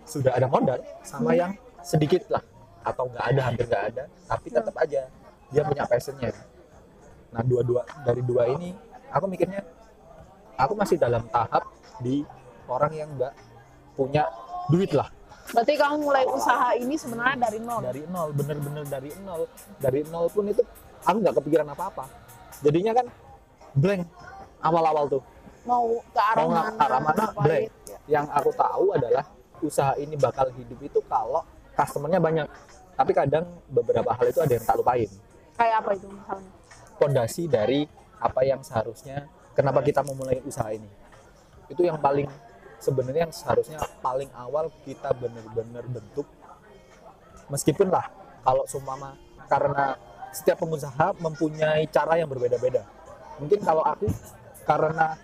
sudah 0.02 0.34
ada 0.34 0.48
modal 0.50 0.80
sama 1.06 1.30
Hmm. 1.30 1.38
yang 1.38 1.52
sedikit 1.84 2.26
lah. 2.32 2.42
Atau 2.82 3.06
nggak 3.12 3.22
ada 3.28 3.40
hampir 3.44 3.64
nggak 3.68 3.84
ada. 3.94 4.04
Tapi 4.26 4.46
Ya. 4.50 4.54
tetap 4.58 4.74
aja 4.82 5.00
dia 5.52 5.62
punya 5.62 5.84
passionnya. 5.86 6.32
Nah 7.30 7.42
dua-dua 7.44 7.84
dari 8.02 8.24
dua 8.24 8.48
ini 8.50 8.72
aku 9.12 9.28
mikirnya 9.28 9.60
aku 10.62 10.74
masih 10.78 10.96
dalam 10.96 11.26
tahap 11.28 11.66
di 11.98 12.22
orang 12.70 12.92
yang 12.94 13.08
nggak 13.18 13.34
punya 13.98 14.24
duit 14.70 14.94
lah. 14.94 15.10
Berarti 15.50 15.74
kamu 15.74 15.96
mulai 16.06 16.24
usaha 16.30 16.72
ini 16.78 16.94
sebenarnya 16.94 17.50
dari 17.50 17.58
nol? 17.58 17.80
Dari 17.82 18.02
nol 18.06 18.28
bener-bener 18.32 18.84
dari 18.86 19.10
nol. 19.26 19.42
Dari 19.82 20.00
nol 20.08 20.26
pun 20.30 20.46
itu 20.48 20.62
aku 21.02 21.16
nggak 21.18 21.34
kepikiran 21.42 21.66
apa-apa. 21.74 22.06
Jadinya 22.62 22.94
kan 22.94 23.06
blank 23.74 24.06
awal-awal 24.62 25.10
tuh. 25.10 25.22
Mau 25.66 25.98
ke 26.10 26.20
arah 26.22 26.42
Mau 26.46 26.50
mana 26.54 26.70
ke 26.70 26.82
arah 26.82 27.00
mana, 27.02 27.24
blank. 27.38 27.66
yang 28.10 28.26
aku 28.30 28.50
tahu 28.54 28.94
adalah 28.94 29.24
usaha 29.62 29.94
ini 29.98 30.14
bakal 30.18 30.50
hidup 30.54 30.78
itu 30.78 30.98
kalau 31.10 31.42
customernya 31.74 32.22
banyak. 32.22 32.46
Tapi 32.94 33.12
kadang 33.12 33.44
beberapa 33.66 34.14
hal 34.14 34.30
itu 34.30 34.38
ada 34.38 34.52
yang 34.54 34.64
tak 34.64 34.76
lupain. 34.78 35.10
Kayak 35.58 35.76
apa 35.84 35.90
itu 35.98 36.06
misalnya? 36.06 36.50
Fondasi 36.96 37.42
dari 37.50 37.80
apa 38.22 38.40
yang 38.46 38.62
seharusnya 38.62 39.26
kenapa 39.56 39.80
kita 39.84 40.00
memulai 40.04 40.40
usaha 40.44 40.68
ini? 40.72 40.88
Itu 41.68 41.84
yang 41.84 42.00
paling 42.00 42.28
sebenarnya 42.82 43.30
yang 43.30 43.34
seharusnya 43.34 43.78
paling 44.02 44.28
awal 44.34 44.68
kita 44.82 45.14
benar-benar 45.14 45.86
bentuk. 45.86 46.26
Meskipun 47.48 47.92
lah 47.92 48.10
kalau 48.42 48.66
seumpama 48.66 49.14
karena 49.46 49.94
setiap 50.32 50.64
pengusaha 50.64 51.14
mempunyai 51.20 51.86
cara 51.92 52.18
yang 52.18 52.26
berbeda-beda. 52.26 52.82
Mungkin 53.38 53.60
kalau 53.62 53.84
aku 53.84 54.08
karena 54.64 55.14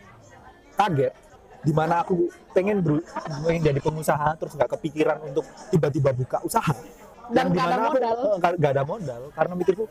kaget 0.76 1.12
di 1.58 1.72
mana 1.74 2.06
aku 2.06 2.30
pengen 2.54 2.78
ber, 2.78 3.02
pengen 3.42 3.62
jadi 3.66 3.80
pengusaha 3.82 4.38
terus 4.38 4.54
nggak 4.54 4.78
kepikiran 4.78 5.18
untuk 5.26 5.42
tiba-tiba 5.74 6.14
buka 6.14 6.38
usaha. 6.46 6.70
Dan 7.28 7.50
yang 7.50 7.56
di 7.56 7.58
mana 7.60 7.82
aku 7.90 7.98
modal. 7.98 8.16
nggak 8.38 8.52
nggak 8.56 8.72
ada 8.72 8.84
modal 8.84 9.22
karena 9.36 9.52
mikirku 9.58 9.84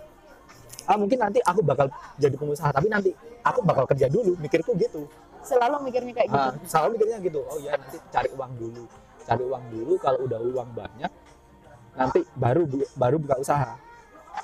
ah 0.88 0.96
mungkin 0.96 1.20
nanti 1.20 1.40
aku 1.44 1.60
bakal 1.62 1.92
jadi 2.16 2.36
pengusaha 2.40 2.72
tapi 2.72 2.88
nanti 2.88 3.12
aku 3.44 3.60
bakal 3.62 3.84
kerja 3.84 4.08
dulu 4.08 4.40
mikirku 4.40 4.72
gitu. 4.80 5.04
Selalu 5.44 5.92
mikirnya 5.92 6.12
kayak 6.16 6.30
gitu? 6.32 6.50
Ah, 6.50 6.54
selalu 6.68 6.90
mikirnya 6.98 7.18
gitu. 7.24 7.40
Oh 7.48 7.60
ya 7.60 7.76
nanti 7.76 7.98
cari 8.12 8.30
uang 8.32 8.52
dulu. 8.56 8.84
Cari 9.28 9.44
uang 9.44 9.64
dulu 9.72 9.94
kalau 10.00 10.20
udah 10.24 10.40
uang 10.40 10.70
banyak 10.72 11.12
nanti 11.98 12.20
baru 12.38 12.64
baru 12.96 13.16
buka 13.20 13.36
usaha. 13.42 13.74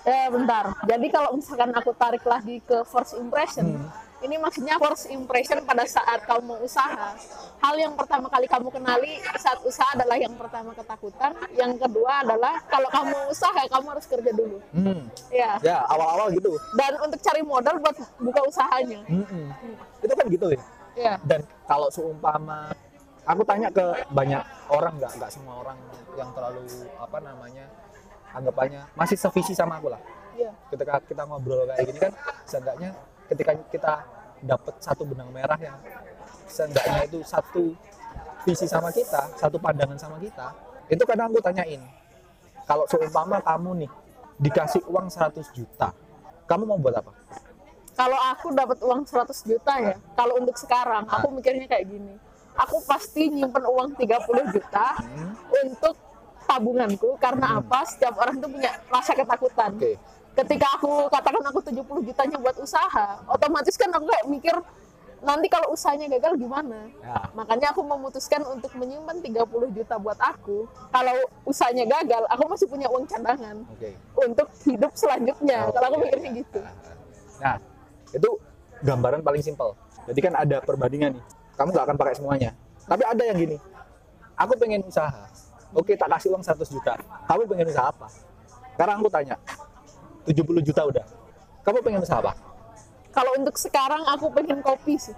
Eh 0.04 0.28
bentar. 0.28 0.74
Jadi 0.90 1.08
kalau 1.14 1.38
misalkan 1.38 1.70
aku 1.72 1.94
tarik 1.96 2.26
lagi 2.26 2.60
ke 2.60 2.82
first 2.84 3.16
impression 3.16 3.78
Hmm. 3.78 3.88
Ini 4.24 4.36
maksudnya 4.40 4.80
first 4.80 5.12
impression 5.12 5.60
pada 5.68 5.84
saat 5.84 6.24
kamu 6.24 6.42
mau 6.48 6.58
usaha. 6.64 7.12
Hal 7.60 7.76
yang 7.76 7.94
pertama 8.00 8.32
kali 8.32 8.48
kamu 8.48 8.72
kenali 8.72 9.20
saat 9.36 9.60
usaha 9.68 9.92
adalah 9.92 10.16
yang 10.16 10.32
pertama 10.40 10.72
ketakutan. 10.72 11.32
Yang 11.56 11.84
kedua 11.84 12.24
adalah 12.24 12.64
kalau 12.72 12.88
kamu 12.88 13.18
usaha 13.28 13.62
kamu 13.68 13.86
harus 13.92 14.06
kerja 14.08 14.32
dulu. 14.32 14.58
Hmm. 14.72 15.04
ya. 15.28 15.60
Ya 15.60 15.78
awal-awal 15.92 16.32
gitu. 16.32 16.56
Dan 16.80 16.96
untuk 17.04 17.20
cari 17.20 17.44
modal 17.44 17.76
buat 17.84 17.96
buka 18.20 18.42
usahanya. 18.48 19.04
Mm-mm. 19.12 19.48
itu 20.04 20.14
kan 20.16 20.26
gitu 20.32 20.48
ya. 20.56 20.62
Ya. 20.94 21.14
Dan 21.28 21.42
kalau 21.68 21.88
seumpama 21.92 22.72
aku 23.28 23.42
tanya 23.44 23.68
ke 23.72 23.86
banyak 24.12 24.44
orang 24.72 24.94
nggak 25.00 25.12
nggak 25.20 25.32
semua 25.32 25.64
orang 25.64 25.78
yang 26.20 26.30
terlalu 26.36 26.64
apa 27.00 27.18
namanya 27.24 27.66
anggapannya 28.36 28.82
masih 28.96 29.18
sevisi 29.20 29.52
sama 29.56 29.80
aku 29.80 29.92
lah. 29.92 30.02
Ya. 30.36 30.52
Ketika 30.72 31.00
kita 31.06 31.24
ngobrol 31.28 31.68
kayak 31.70 31.86
gini 31.88 32.00
kan 32.00 32.14
seenggaknya 32.48 32.92
ketika 33.34 33.52
kita 33.74 33.94
dapat 34.46 34.74
satu 34.78 35.04
benang 35.04 35.34
merah 35.34 35.58
yang 35.58 35.78
seenggaknya 36.46 37.10
itu 37.10 37.20
satu 37.26 37.74
visi 38.46 38.70
sama 38.70 38.94
kita 38.94 39.34
satu 39.40 39.58
pandangan 39.58 39.98
sama 39.98 40.22
kita 40.22 40.54
itu 40.92 41.04
kadang 41.08 41.34
aku 41.34 41.42
tanyain 41.42 41.82
kalau 42.70 42.86
seumpama 42.86 43.42
kamu 43.42 43.88
nih 43.88 43.92
dikasih 44.40 44.82
uang 44.88 45.08
100 45.10 45.42
juta 45.56 45.90
kamu 46.44 46.64
mau 46.68 46.80
buat 46.80 46.96
apa? 47.00 47.12
Kalau 47.94 48.20
aku 48.34 48.52
dapat 48.52 48.78
uang 48.82 49.06
100 49.06 49.32
juta 49.48 49.74
ya 49.80 49.96
kalau 50.18 50.42
untuk 50.42 50.58
sekarang 50.58 51.06
aku 51.08 51.30
mikirnya 51.30 51.70
kayak 51.70 51.88
gini. 51.88 52.18
Aku 52.54 52.86
pasti 52.86 53.34
nyimpen 53.34 53.66
uang 53.66 53.98
30 53.98 54.54
juta 54.54 54.88
Hmm, 55.02 55.34
untuk 55.66 55.98
tabunganku 56.46 57.18
karena 57.18 57.58
apa? 57.58 57.82
Setiap 57.90 58.14
orang 58.22 58.38
tuh 58.38 58.50
punya 58.52 58.78
rasa 58.92 59.18
ketakutan. 59.18 59.74
Oke 59.78 59.98
ketika 60.34 60.68
aku 60.78 61.08
katakan 61.14 61.44
aku 61.46 61.60
70 61.62 62.10
jutanya 62.10 62.38
buat 62.42 62.58
usaha 62.58 63.22
otomatis 63.30 63.78
kan 63.78 63.90
aku 63.94 64.06
kayak 64.10 64.26
mikir 64.30 64.56
nanti 65.24 65.48
kalau 65.48 65.72
usahanya 65.72 66.12
gagal 66.20 66.36
gimana 66.36 66.90
ya 67.00 67.32
makanya 67.32 67.72
aku 67.72 67.80
memutuskan 67.86 68.44
untuk 68.44 68.74
menyimpan 68.76 69.24
30 69.24 69.78
juta 69.78 69.96
buat 69.96 70.20
aku 70.20 70.68
kalau 70.92 71.16
usahanya 71.48 71.88
gagal 71.88 72.28
aku 72.28 72.44
masih 72.50 72.68
punya 72.68 72.92
uang 72.92 73.08
cadangan 73.08 73.64
oke 73.64 73.90
untuk 74.20 74.48
hidup 74.68 74.92
selanjutnya 74.98 75.70
Oh, 75.70 75.72
kalau 75.72 75.88
aku 75.96 75.98
mikirnya 76.04 76.32
iya. 76.34 76.40
gitu 76.44 76.60
Nah, 77.44 77.60
itu 78.16 78.30
gambaran 78.84 79.20
paling 79.20 79.44
simpel. 79.44 79.76
Jadi 80.08 80.20
kan 80.24 80.34
ada 80.40 80.64
perbandingan 80.64 81.20
nih. 81.20 81.24
Kamu 81.60 81.70
nggak 81.76 81.86
akan 81.92 81.98
pakai 82.00 82.16
semuanya. 82.16 82.52
Tapi 82.88 83.04
ada 83.04 83.24
yang 83.24 83.36
gini. 83.36 83.58
Aku 84.40 84.56
pengen 84.56 84.80
usaha. 84.88 85.28
Oke, 85.76 86.00
tak 86.00 86.08
kasih 86.08 86.32
uang 86.32 86.44
100 86.46 86.64
juta. 86.72 86.96
Kamu 87.28 87.44
pengen 87.52 87.68
usaha 87.68 87.92
apa? 87.92 88.08
Sekarang 88.74 88.96
aku 89.04 89.10
tanya. 89.12 89.36
70 90.26 90.64
juta 90.64 90.82
udah. 90.84 91.06
Kamu 91.64 91.80
pengen 91.80 92.04
usaha 92.04 92.20
apa? 92.20 92.34
kalau 93.14 93.30
untuk 93.38 93.54
sekarang 93.56 94.02
aku 94.10 94.26
pengen 94.34 94.60
kopi 94.66 94.98
sih 94.98 95.14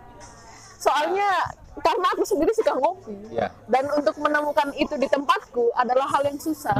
soalnya 0.76 1.48
karena 1.80 2.08
aku 2.12 2.28
sendiri 2.28 2.52
suka 2.52 2.76
ngopi 2.76 3.16
Iya. 3.32 3.48
dan 3.72 3.88
untuk 3.96 4.20
menemukan 4.20 4.76
itu 4.76 5.00
di 5.00 5.08
tempatku 5.08 5.72
adalah 5.72 6.04
hal 6.12 6.28
yang 6.28 6.36
susah 6.36 6.76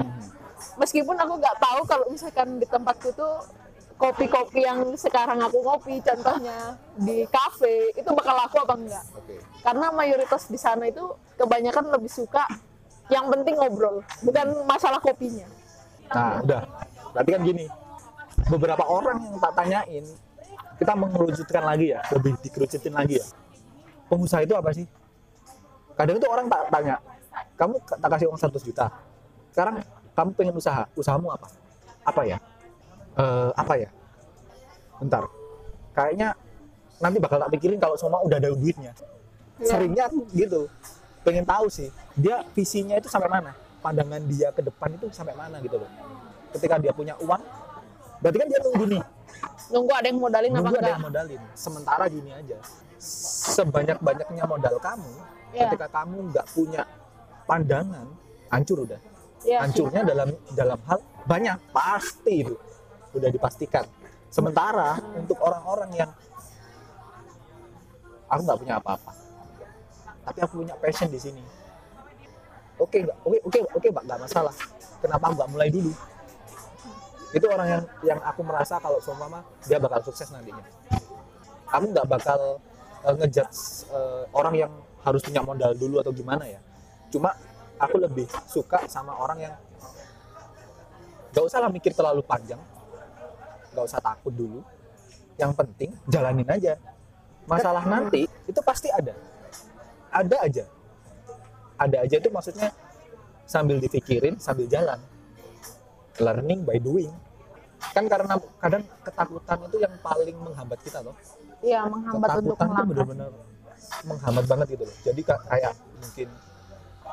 meskipun 0.76 1.16
aku 1.16 1.40
nggak 1.40 1.58
tahu 1.58 1.82
kalau 1.88 2.06
misalkan 2.12 2.60
di 2.60 2.68
tempatku 2.68 3.16
tuh 3.16 3.48
kopi-kopi 3.96 4.68
yang 4.68 4.84
sekarang 5.00 5.40
aku 5.40 5.64
ngopi 5.64 6.04
contohnya 6.04 6.76
di 7.00 7.24
kafe 7.32 7.96
itu 7.96 8.12
bakal 8.12 8.36
laku 8.36 8.60
apa 8.60 8.76
enggak 8.76 9.06
Oke. 9.16 9.40
karena 9.64 9.88
mayoritas 9.96 10.52
di 10.52 10.60
sana 10.60 10.84
itu 10.84 11.16
kebanyakan 11.40 11.96
lebih 11.96 12.12
suka 12.12 12.44
yang 13.08 13.32
penting 13.32 13.56
ngobrol 13.56 14.04
bukan 14.20 14.48
masalah 14.68 15.00
kopinya 15.00 15.48
Nah, 16.06 16.38
udah. 16.38 16.62
Berarti 17.18 17.30
kan 17.34 17.42
gini. 17.42 17.66
Beberapa 18.46 18.84
orang 18.86 19.18
yang 19.26 19.36
tak 19.42 19.54
tanyain, 19.58 20.06
kita 20.78 20.94
mengerucutkan 20.94 21.64
lagi 21.66 21.98
ya, 21.98 22.00
lebih 22.14 22.38
dikerucutin 22.46 22.94
lagi 22.94 23.18
ya. 23.18 23.26
Pengusaha 24.06 24.46
itu 24.46 24.54
apa 24.54 24.70
sih? 24.70 24.86
Kadang 25.98 26.22
itu 26.22 26.28
orang 26.30 26.46
tak 26.46 26.70
tanya, 26.70 26.96
kamu 27.58 27.82
tak 27.82 28.10
kasih 28.12 28.28
uang 28.30 28.38
100 28.38 28.68
juta. 28.68 28.86
Sekarang 29.50 29.82
kamu 30.14 30.30
pengen 30.36 30.56
usaha, 30.60 30.86
usahamu 30.94 31.34
apa? 31.34 31.48
Apa 32.06 32.22
ya? 32.28 32.38
Eh, 33.16 33.52
apa 33.56 33.74
ya? 33.80 33.90
Bentar. 35.02 35.24
Kayaknya 35.96 36.36
nanti 37.00 37.18
bakal 37.18 37.40
tak 37.42 37.50
pikirin 37.56 37.80
kalau 37.80 37.96
semua 37.98 38.22
udah 38.22 38.38
ada 38.38 38.52
duitnya. 38.52 38.92
Iya. 39.58 39.68
Seringnya 39.72 40.06
gitu. 40.36 40.68
Pengen 41.26 41.48
tahu 41.48 41.72
sih, 41.72 41.90
dia 42.14 42.46
visinya 42.54 43.00
itu 43.00 43.10
sampai 43.10 43.32
mana? 43.32 43.58
Pandangan 43.82 44.22
dia 44.30 44.54
ke 44.54 44.62
depan 44.62 44.94
itu 44.94 45.10
sampai 45.10 45.34
mana 45.34 45.58
gitu 45.64 45.82
loh. 45.82 45.90
Ketika 46.54 46.78
dia 46.78 46.94
punya 46.94 47.18
uang, 47.24 47.42
berarti 48.26 48.38
kan 48.42 48.48
dia 48.50 48.60
nunggu 48.66 48.86
nih, 48.90 49.02
nunggu 49.70 49.92
ada 49.94 50.08
yang 50.10 50.18
modalin 50.18 50.50
apa 50.50 50.58
nunggu 50.58 50.74
ada 50.74 50.82
enggak? 50.82 50.94
yang 50.98 51.06
modalin. 51.06 51.42
Sementara 51.54 52.04
gini 52.10 52.32
aja, 52.34 52.58
sebanyak-banyaknya 53.54 54.44
modal 54.50 54.76
kamu, 54.82 55.12
Iya. 55.54 55.70
ketika 55.70 55.88
kamu 55.94 56.18
nggak 56.34 56.46
punya 56.58 56.82
pandangan 57.46 58.08
hancur 58.50 58.82
udah. 58.90 58.98
Sih. 59.46 59.54
hancurnya 59.54 60.02
dalam 60.02 60.34
dalam 60.58 60.80
hal 60.90 61.00
banyak. 61.30 61.58
Pasti 61.70 62.42
itu 62.42 62.58
udah 63.14 63.30
dipastikan. 63.30 63.86
Sementara 64.34 64.98
untuk 65.14 65.38
orang-orang 65.38 65.94
yang 65.94 66.10
aku 68.26 68.42
nggak 68.42 68.58
punya 68.58 68.76
apa-apa. 68.82 69.14
Tapi 70.26 70.40
aku 70.42 70.66
punya 70.66 70.74
passion 70.82 71.14
di 71.14 71.22
sini. 71.22 71.46
Oke 72.82 73.06
nggak? 73.06 73.18
Oke 73.22 73.38
oke 73.46 73.60
oke 73.70 73.88
mbak 73.94 74.04
nggak 74.10 74.20
masalah. 74.26 74.56
Kenapa 74.98 75.30
nggak 75.30 75.50
mulai 75.54 75.70
dulu 75.70 75.94
itu 77.36 77.46
orang 77.52 77.68
yang 77.68 77.84
yang 78.16 78.20
aku 78.24 78.48
merasa 78.48 78.80
kalau 78.80 78.96
seumpama 79.04 79.44
dia 79.68 79.76
bakal 79.76 80.00
sukses 80.08 80.32
nantinya. 80.32 80.64
Aku 81.68 81.92
nggak 81.92 82.08
bakal 82.08 82.64
uh, 83.04 83.16
ngejudge 83.20 83.92
uh, 83.92 84.24
orang 84.32 84.56
yang 84.56 84.72
harus 85.04 85.20
punya 85.20 85.44
modal 85.44 85.76
dulu 85.76 86.00
atau 86.00 86.16
gimana 86.16 86.48
ya. 86.48 86.64
Cuma 87.12 87.36
aku 87.76 88.00
lebih 88.00 88.26
suka 88.48 88.88
sama 88.88 89.14
orang 89.20 89.52
yang 89.52 89.54
gak 91.36 91.44
usah 91.44 91.60
lah 91.60 91.70
mikir 91.70 91.92
terlalu 91.92 92.24
panjang. 92.24 92.58
Gak 93.76 93.86
usah 93.86 94.00
takut 94.00 94.32
dulu. 94.34 94.66
Yang 95.36 95.52
penting 95.60 95.90
jalanin 96.08 96.48
aja. 96.48 96.80
Masalah 97.46 97.86
nanti 97.86 98.26
itu 98.26 98.60
pasti 98.66 98.90
ada. 98.90 99.14
Ada 100.10 100.38
aja. 100.42 100.66
Ada 101.76 101.98
aja 102.08 102.16
itu 102.18 102.30
maksudnya 102.32 102.72
sambil 103.46 103.78
dipikirin 103.78 104.42
sambil 104.42 104.66
jalan 104.66 104.98
learning 106.18 106.64
by 106.64 106.78
doing. 106.78 107.12
Kan 107.92 108.08
karena 108.08 108.34
kadang 108.58 108.84
ketakutan 109.02 109.58
itu 109.68 109.78
yang 109.78 109.94
paling 110.00 110.36
menghambat 110.36 110.80
kita 110.82 111.00
loh 111.00 111.14
Iya, 111.60 111.86
menghambat 111.86 112.30
untuk 112.40 112.56
ketakutan 112.56 112.66
itu 112.66 112.66
melangkah. 112.66 112.86
benar-benar 112.90 113.30
menghambat 114.04 114.46
banget 114.46 114.68
gitu 114.74 114.84
loh. 114.86 114.96
Jadi 115.04 115.22
ka- 115.22 115.44
kayak 115.46 115.74
mungkin 115.96 116.30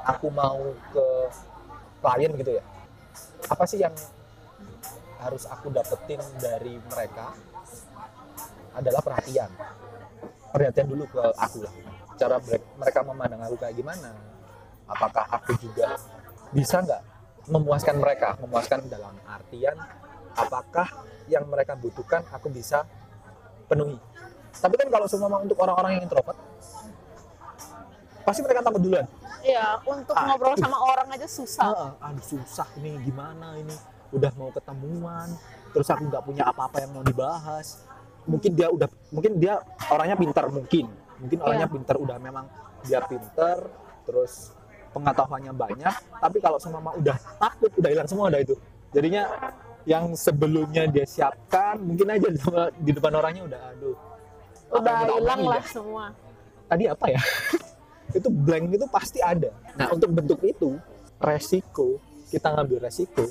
aku 0.03 0.27
mau 0.29 0.59
ke 0.91 1.07
klien 2.01 2.33
gitu 2.35 2.53
ya. 2.57 2.65
Apa 3.47 3.65
sih 3.67 3.79
yang 3.79 3.95
harus 5.19 5.45
aku 5.47 5.71
dapetin 5.71 6.19
dari 6.41 6.79
mereka 6.83 7.31
adalah 8.73 9.01
perhatian. 9.01 9.51
Perhatian 10.51 10.89
dulu 10.89 11.05
ke 11.07 11.23
aku 11.37 11.59
lah. 11.63 11.75
Cara 12.17 12.37
mereka 12.77 13.01
memandang 13.03 13.41
aku 13.43 13.57
kayak 13.57 13.75
gimana? 13.75 14.11
Apakah 14.87 15.25
aku 15.31 15.55
juga 15.59 15.97
bisa 16.51 16.81
nggak 16.81 17.01
memuaskan 17.53 18.01
mereka 18.01 18.35
memuaskan 18.41 18.89
dalam 18.89 19.13
artian 19.23 19.77
apakah 20.33 20.89
yang 21.29 21.45
mereka 21.45 21.77
butuhkan 21.77 22.25
aku 22.29 22.49
bisa 22.49 22.89
penuhi. 23.69 24.01
Tapi 24.53 24.75
kan 24.75 24.89
kalau 24.89 25.07
semua 25.07 25.39
untuk 25.39 25.57
orang-orang 25.61 25.97
yang 25.97 26.05
introvert 26.05 26.37
pasti 28.23 28.41
mereka 28.41 28.63
takut 28.63 28.81
duluan. 28.81 29.07
Iya, 29.43 29.83
untuk 29.83 30.15
Ah, 30.15 30.31
ngobrol 30.31 30.55
sama 30.55 30.79
orang 30.79 31.11
aja 31.11 31.27
susah. 31.27 31.67
ah, 31.67 31.91
aduh 32.01 32.23
susah 32.23 32.69
ini 32.79 32.95
gimana 33.03 33.59
ini? 33.59 33.75
Udah 34.13 34.31
mau 34.33 34.49
ketemuan 34.49 35.35
terus 35.73 35.89
aku 35.89 36.05
nggak 36.07 36.23
punya 36.23 36.45
apa-apa 36.47 36.79
yang 36.81 36.93
mau 36.95 37.03
dibahas. 37.03 37.83
Mungkin 38.23 38.55
dia 38.55 38.71
udah 38.71 38.87
mungkin 39.11 39.37
dia 39.37 39.59
orangnya 39.91 40.15
pintar 40.15 40.47
mungkin. 40.47 40.87
Mungkin 41.19 41.39
orangnya 41.41 41.67
Iya. 41.67 41.75
pintar 41.75 41.97
udah 41.99 42.17
memang 42.17 42.47
dia 42.83 43.01
pintar 43.03 43.59
terus 44.03 44.55
pengetahuannya 44.93 45.53
banyak 45.57 45.95
tapi 46.21 46.39
kalau 46.39 46.61
semua 46.61 46.93
udah 46.95 47.17
takut 47.41 47.71
udah 47.81 47.91
hilang 47.91 48.09
semua 48.09 48.29
udah 48.29 48.41
itu. 48.41 48.55
Jadinya 48.93 49.23
yang 49.83 50.15
sebelumnya 50.15 50.87
dia 50.87 51.03
siapkan 51.09 51.81
mungkin 51.83 52.07
aja 52.13 52.29
di 52.79 52.91
depan- 52.95 53.17
orangnya 53.19 53.43
udah 53.49 53.61
aduh. 53.75 53.97
Udah 54.73 54.95
hilang 55.05 55.41
omongin 55.43 55.53
lah 55.53 55.65
ya? 55.65 55.73
semua. 55.73 56.05
tadi 56.71 56.85
apa 56.89 57.07
ya? 57.13 57.21
Itu 58.17 58.29
blank 58.29 58.77
itu 58.77 58.87
pasti 58.93 59.25
ada. 59.25 59.49
Nah. 59.73 59.89
Untuk 59.89 60.13
bentuk 60.13 60.41
itu 60.45 60.77
resiko 61.17 61.97
kita 62.29 62.53
ngambil 62.53 62.89
resiko. 62.89 63.25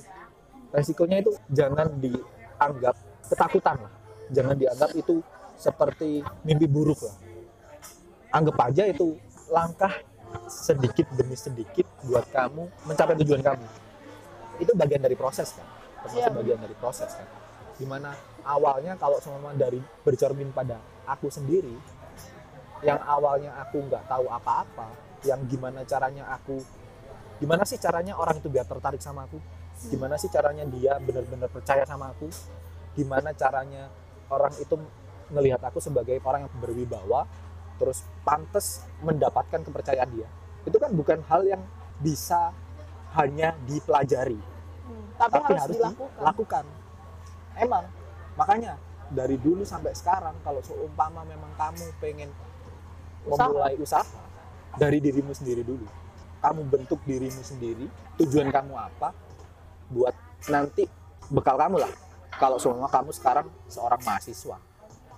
Resikonya 0.74 1.22
itu 1.22 1.32
jangan 1.54 1.90
dianggap 2.02 2.96
ketakutan 3.30 3.78
lah. 3.78 3.94
Jangan 4.34 4.56
dianggap 4.58 4.92
itu 4.98 5.22
seperti 5.54 6.26
mimpi 6.42 6.66
buruk 6.66 6.98
lah. 7.06 7.18
Anggap 8.34 8.58
aja 8.74 8.90
itu 8.90 9.18
langkah 9.54 9.92
sedikit 10.48 11.08
demi 11.16 11.36
sedikit 11.36 11.88
buat 12.06 12.28
kamu 12.32 12.64
mencapai 12.88 13.16
tujuan 13.24 13.42
kamu. 13.44 13.66
Itu 14.62 14.72
bagian 14.78 15.02
dari 15.02 15.16
proses 15.18 15.56
kan? 15.56 15.66
Termasuk 16.02 16.18
Iya. 16.18 16.30
bagian 16.34 16.60
dari 16.62 16.76
proses 16.78 17.10
kan? 17.14 17.28
Di 17.78 17.86
mana 17.86 18.14
awalnya 18.46 18.98
kalau 18.98 19.18
semua 19.22 19.54
dari 19.58 19.82
bercermin 20.06 20.54
pada 20.54 20.78
aku 21.06 21.30
sendiri 21.30 21.74
yang 22.82 22.98
awalnya 23.06 23.54
aku 23.62 23.78
nggak 23.86 24.10
tahu 24.10 24.26
apa-apa 24.30 24.90
yang 25.26 25.42
gimana 25.46 25.86
caranya 25.86 26.26
aku 26.34 26.58
gimana 27.38 27.66
sih 27.66 27.78
caranya 27.78 28.18
orang 28.18 28.38
itu 28.38 28.50
biar 28.50 28.66
tertarik 28.66 29.02
sama 29.02 29.26
aku? 29.26 29.38
Gimana 29.90 30.14
sih 30.18 30.30
caranya 30.30 30.62
dia 30.70 31.02
benar-benar 31.02 31.50
percaya 31.50 31.82
sama 31.90 32.14
aku? 32.14 32.30
Gimana 32.94 33.34
caranya 33.34 33.90
orang 34.30 34.54
itu 34.62 34.78
melihat 35.32 35.62
aku 35.64 35.82
sebagai 35.82 36.20
orang 36.22 36.46
yang 36.46 36.54
berwibawa 36.62 37.26
terus 37.82 38.06
pantas 38.22 38.86
mendapatkan 39.02 39.58
kepercayaan 39.60 40.10
dia 40.14 40.30
itu 40.62 40.78
kan 40.78 40.94
bukan 40.94 41.26
hal 41.26 41.42
yang 41.44 41.62
bisa 41.98 42.54
hanya 43.12 43.58
dipelajari 43.66 44.38
Hmm, 44.82 45.08
Tapi, 45.16 45.38
harus, 45.40 45.72
dilakukan. 45.72 46.20
dilakukan. 46.20 46.66
Emang, 47.54 47.86
makanya 48.34 48.76
dari 49.08 49.38
dulu 49.38 49.62
sampai 49.62 49.94
sekarang 49.94 50.36
kalau 50.42 50.60
seumpama 50.60 51.22
memang 51.24 51.48
kamu 51.54 51.86
pengen 51.98 52.28
Usaha. 53.24 53.48
memulai 53.48 53.78
usaha 53.78 54.04
dari 54.74 54.98
dirimu 54.98 55.32
sendiri 55.32 55.62
dulu. 55.62 55.86
Kamu 56.40 56.66
bentuk 56.66 57.00
dirimu 57.04 57.40
sendiri, 57.40 57.86
tujuan 58.18 58.50
kamu 58.50 58.74
apa 58.74 59.14
buat 59.88 60.12
nanti 60.48 60.90
bekal 61.30 61.56
kamu 61.56 61.78
lah. 61.78 61.92
Kalau 62.34 62.58
semua 62.58 62.90
kamu 62.90 63.14
sekarang 63.14 63.48
seorang 63.68 64.02
mahasiswa 64.02 64.58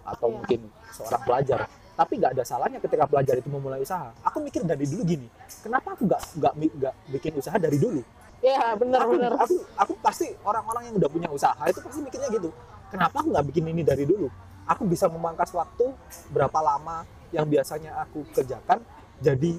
atau 0.04 0.28
Iya. 0.28 0.36
mungkin 0.36 0.60
seorang 0.92 1.22
pelajar, 1.24 1.60
tapi 1.94 2.18
nggak 2.18 2.32
ada 2.34 2.44
salahnya 2.44 2.80
ketika 2.82 3.06
pelajar 3.06 3.38
itu 3.38 3.50
memulai 3.50 3.82
usaha. 3.82 4.10
Aku 4.26 4.42
mikir 4.42 4.66
dari 4.66 4.90
dulu 4.90 5.02
gini, 5.06 5.28
kenapa 5.62 5.94
aku 5.94 6.10
nggak 6.10 6.22
nggak 6.42 6.54
nggak 6.58 6.96
bikin 7.14 7.32
usaha 7.38 7.58
dari 7.62 7.78
dulu? 7.78 8.02
Iya, 8.44 8.76
aku, 8.76 8.84
benar-benar. 8.84 9.32
aku, 9.40 9.56
aku 9.80 9.94
pasti 10.04 10.28
orang-orang 10.44 10.92
yang 10.92 10.96
udah 11.00 11.10
punya 11.10 11.30
usaha 11.32 11.64
itu 11.70 11.80
pasti 11.80 12.00
mikirnya 12.04 12.28
gitu. 12.34 12.50
Kenapa 12.92 13.24
aku 13.24 13.28
nggak 13.32 13.46
bikin 13.54 13.66
ini 13.72 13.82
dari 13.88 14.04
dulu? 14.04 14.28
Aku 14.68 14.84
bisa 14.84 15.08
memangkas 15.08 15.54
waktu 15.56 15.92
berapa 16.32 16.60
lama 16.60 17.08
yang 17.32 17.48
biasanya 17.48 17.98
aku 18.04 18.24
kerjakan 18.36 18.84
jadi 19.24 19.58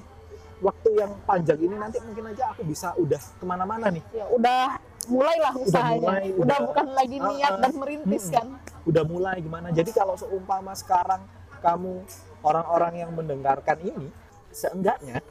waktu 0.63 0.89
yang 0.95 1.11
panjang 1.27 1.59
ini 1.59 1.75
nanti 1.75 1.99
mungkin 1.99 2.31
aja 2.31 2.55
aku 2.55 2.63
bisa 2.63 2.95
udah 2.95 3.19
ke 3.19 3.45
mana-mana 3.45 3.91
nih. 3.91 4.03
Ya, 4.15 4.25
udah 4.31 4.79
mulailah 5.05 5.53
usahanya. 5.59 5.99
mulai, 6.01 6.25
udah, 6.31 6.39
udah- 6.41 6.59
bukan 6.69 6.87
lagi 6.95 7.17
niat 7.19 7.53
ah. 7.53 7.61
dan 7.61 7.71
merintis 7.75 8.23
Mm-mm. 8.29 8.35
kan. 8.35 8.47
Udah 8.85 9.03
mulai 9.03 9.35
gimana? 9.41 9.67
Jadi 9.73 9.91
kalau 9.91 10.15
seumpama 10.15 10.73
sekarang 10.77 11.21
kamu 11.65 12.05
orang-orang 12.45 12.93
yang 13.01 13.11
mendengarkan 13.17 13.81
ini, 13.81 14.13
seenggaknya 14.53 15.25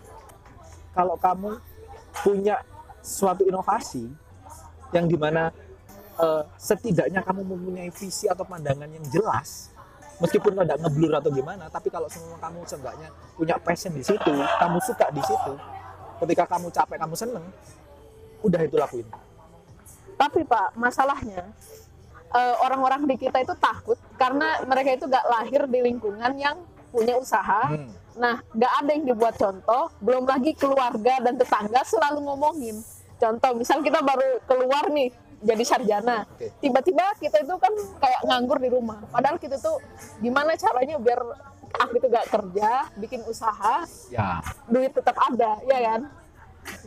kalau 0.91 1.15
kamu 1.15 1.63
punya 2.27 2.59
suatu 2.99 3.47
inovasi 3.47 4.11
yang 4.91 5.07
di 5.07 5.15
mana 5.15 5.55
eh, 6.19 6.43
setidaknya 6.59 7.23
kamu 7.23 7.47
mempunyai 7.47 7.91
visi 7.95 8.27
atau 8.27 8.43
pandangan 8.43 8.91
yang 8.91 9.03
jelas 9.11 9.71
meskipun 10.23 10.55
ada 10.55 10.79
ngeblur 10.79 11.11
atau 11.11 11.27
gimana 11.35 11.67
tapi 11.67 11.91
kalau 11.91 12.07
semua 12.07 12.39
kamu 12.39 12.63
seenggaknya 12.63 13.11
punya 13.35 13.59
passion 13.59 13.91
di 13.91 14.07
situ 14.07 14.31
kamu 14.63 14.79
suka 14.79 15.11
di 15.11 15.19
situ 15.27 15.55
ketika 16.23 16.47
kamu 16.47 16.71
capek 16.71 17.03
kamu 17.03 17.15
seneng 17.19 17.45
udah 18.45 18.61
itu 18.61 18.77
lakuin. 18.77 19.09
Tapi 20.15 20.47
Pak, 20.47 20.77
masalahnya 20.79 21.49
orang-orang 22.35 23.07
di 23.07 23.15
kita 23.15 23.47
itu 23.47 23.55
takut 23.63 23.99
karena 24.19 24.59
mereka 24.67 24.99
itu 24.99 25.07
gak 25.07 25.27
lahir 25.31 25.71
di 25.71 25.79
lingkungan 25.81 26.33
yang 26.35 26.59
punya 26.91 27.15
usaha. 27.19 27.71
Hmm. 27.71 27.91
Nah, 28.15 28.39
gak 28.55 28.73
ada 28.83 28.91
yang 28.95 29.05
dibuat 29.11 29.35
contoh, 29.39 29.91
belum 29.99 30.27
lagi 30.27 30.55
keluarga 30.55 31.19
dan 31.23 31.35
tetangga 31.35 31.83
selalu 31.83 32.23
ngomongin. 32.27 32.79
Contoh, 33.19 33.55
misal 33.55 33.83
kita 33.83 34.03
baru 34.03 34.43
keluar 34.47 34.91
nih 34.91 35.11
jadi 35.45 35.61
sarjana, 35.61 36.25
tiba-tiba 36.57 37.05
kita 37.21 37.45
itu 37.45 37.55
kan 37.61 37.73
kayak 38.01 38.21
nganggur 38.25 38.57
di 38.57 38.73
rumah. 38.73 38.97
Padahal 39.13 39.37
kita 39.37 39.61
tuh 39.61 39.77
gimana 40.25 40.57
caranya 40.57 40.97
biar 40.97 41.21
aku 41.75 42.01
itu 42.01 42.07
gak 42.09 42.33
kerja, 42.33 42.89
bikin 42.97 43.21
usaha, 43.29 43.85
ya 44.09 44.41
duit 44.71 44.95
tetap 44.95 45.15
ada, 45.21 45.61
ya 45.69 45.79
kan? 45.85 46.01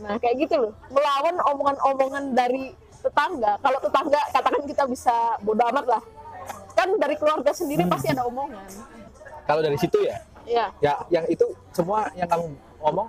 Nah, 0.02 0.18
kayak 0.18 0.48
gitu 0.48 0.54
loh. 0.58 0.72
Melawan 0.90 1.38
omongan-omongan 1.38 2.24
dari 2.34 2.74
tetangga. 3.00 3.52
Kalau 3.58 3.78
tetangga 3.78 4.20
katakan 4.30 4.62
kita 4.64 4.84
bisa 4.84 5.14
bodo 5.40 5.62
amat 5.70 5.86
lah. 5.86 6.02
Kan 6.72 6.94
dari 6.96 7.14
keluarga 7.14 7.50
sendiri 7.50 7.82
Hmm. 7.82 7.92
pasti 7.92 8.08
ada 8.08 8.22
omongan. 8.24 8.64
kalau 9.44 9.64
dari 9.64 9.76
situ 9.76 9.96
ya 10.04 10.16
Ya, 10.44 10.68
ya 10.78 10.94
yang 11.08 11.24
itu 11.24 11.44
semua 11.72 12.08
yang 12.12 12.24
kamu 12.24 12.52
ngomong 12.78 13.08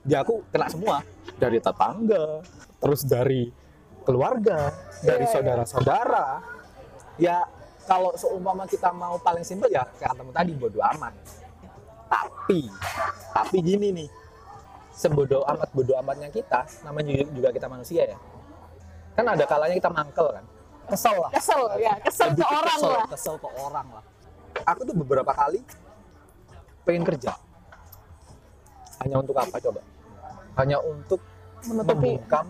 di 0.00 0.14
aku 0.14 0.42
kena 0.48 0.66
semua 0.66 1.02
dari 1.36 1.58
tetangga 1.58 2.38
terus 2.78 3.02
dari 3.02 3.50
keluarga 4.02 4.70
dari 4.98 5.22
Iya, 5.22 5.26
iya. 5.26 5.30
saudara-saudara 5.30 6.26
ya 7.18 7.42
kalau 7.82 8.14
seumpama 8.14 8.66
kita 8.66 8.90
mau 8.90 9.18
paling 9.18 9.42
simpel 9.42 9.70
ya 9.70 9.82
kayak 9.94 10.14
katamu 10.14 10.30
tadi 10.30 10.52
bodo 10.54 10.78
amat 10.78 11.14
tapi 12.06 12.70
tapi 13.30 13.56
gini 13.58 13.88
nih 13.92 14.08
sebodoh 14.92 15.42
amat 15.48 15.70
bodoh 15.70 15.98
amatnya 15.98 16.30
kita 16.30 16.62
namanya 16.82 17.26
juga 17.26 17.50
kita 17.50 17.66
manusia 17.66 18.06
ya 18.06 18.18
kan 19.12 19.24
ada 19.28 19.44
kalanya 19.44 19.74
kita 19.76 19.90
mangkel 19.92 20.28
kan? 20.32 20.44
Kesel 20.88 21.16
lah. 21.16 21.30
Kesel 21.32 21.62
ya. 21.78 21.92
Kesel 22.02 22.28
ke 22.32 22.42
Lebih 22.42 22.44
ke 22.44 22.56
orang 22.56 22.78
kesel, 22.78 22.92
lah. 22.92 23.06
kesel 23.08 23.34
ke 23.38 23.48
orang 23.60 23.86
lah. 23.92 24.04
Aku 24.68 24.80
tuh 24.84 24.96
beberapa 24.96 25.32
kali 25.32 25.60
pengen 26.84 27.04
kerja. 27.06 27.32
Hanya 29.02 29.16
untuk 29.18 29.36
apa 29.38 29.56
coba? 29.58 29.80
Hanya 30.58 30.78
untuk 30.84 31.20
menutupi. 31.64 32.18
membungkam 32.18 32.46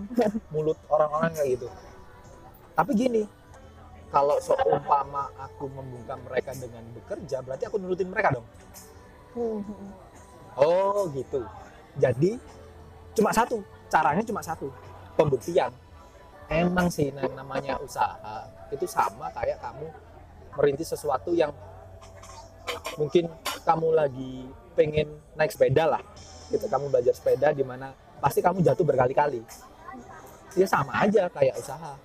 mulut 0.53 0.79
orang-orang 0.89 1.31
kayak 1.37 1.49
gitu. 1.59 1.69
Tapi 2.73 2.91
gini 2.97 3.23
kalau 4.13 4.37
seumpama 4.41 5.33
aku 5.41 5.73
membungkam 5.73 6.21
mereka 6.29 6.53
dengan 6.53 6.85
bekerja 6.93 7.41
berarti 7.41 7.65
aku 7.69 7.77
nurutin 7.81 8.09
mereka 8.13 8.37
dong. 8.37 8.47
Hmm, 9.33 9.61
hmm. 9.65 9.91
oh 10.61 11.09
gitu. 11.17 11.41
Jadi 11.97 12.37
cuma 13.17 13.33
satu. 13.33 13.61
Caranya 13.93 14.25
cuma 14.25 14.41
satu. 14.41 14.73
Pembuktian 15.17 15.73
emang 16.49 16.89
sih 16.91 17.13
yang 17.13 17.35
namanya 17.35 17.79
usaha 17.79 18.49
itu 18.73 18.89
sama 18.89 19.29
kayak 19.37 19.61
kamu 19.61 19.87
merintis 20.57 20.93
sesuatu 20.93 21.33
yang 21.33 21.53
mungkin 22.97 23.29
kamu 23.65 23.89
lagi 23.95 24.49
pengen 24.73 25.09
naik 25.37 25.53
sepeda 25.53 25.87
lah 25.87 26.03
gitu. 26.49 26.65
Kamu 26.69 26.93
belajar 26.93 27.15
sepeda 27.17 27.53
di 27.53 27.65
mana 27.65 27.93
pasti 28.21 28.41
kamu 28.41 28.61
jatuh 28.65 28.85
berkali-kali. 28.85 29.41
Ya 30.57 30.69
sama 30.69 31.01
aja 31.01 31.29
kayak 31.33 31.57
usaha. 31.57 31.97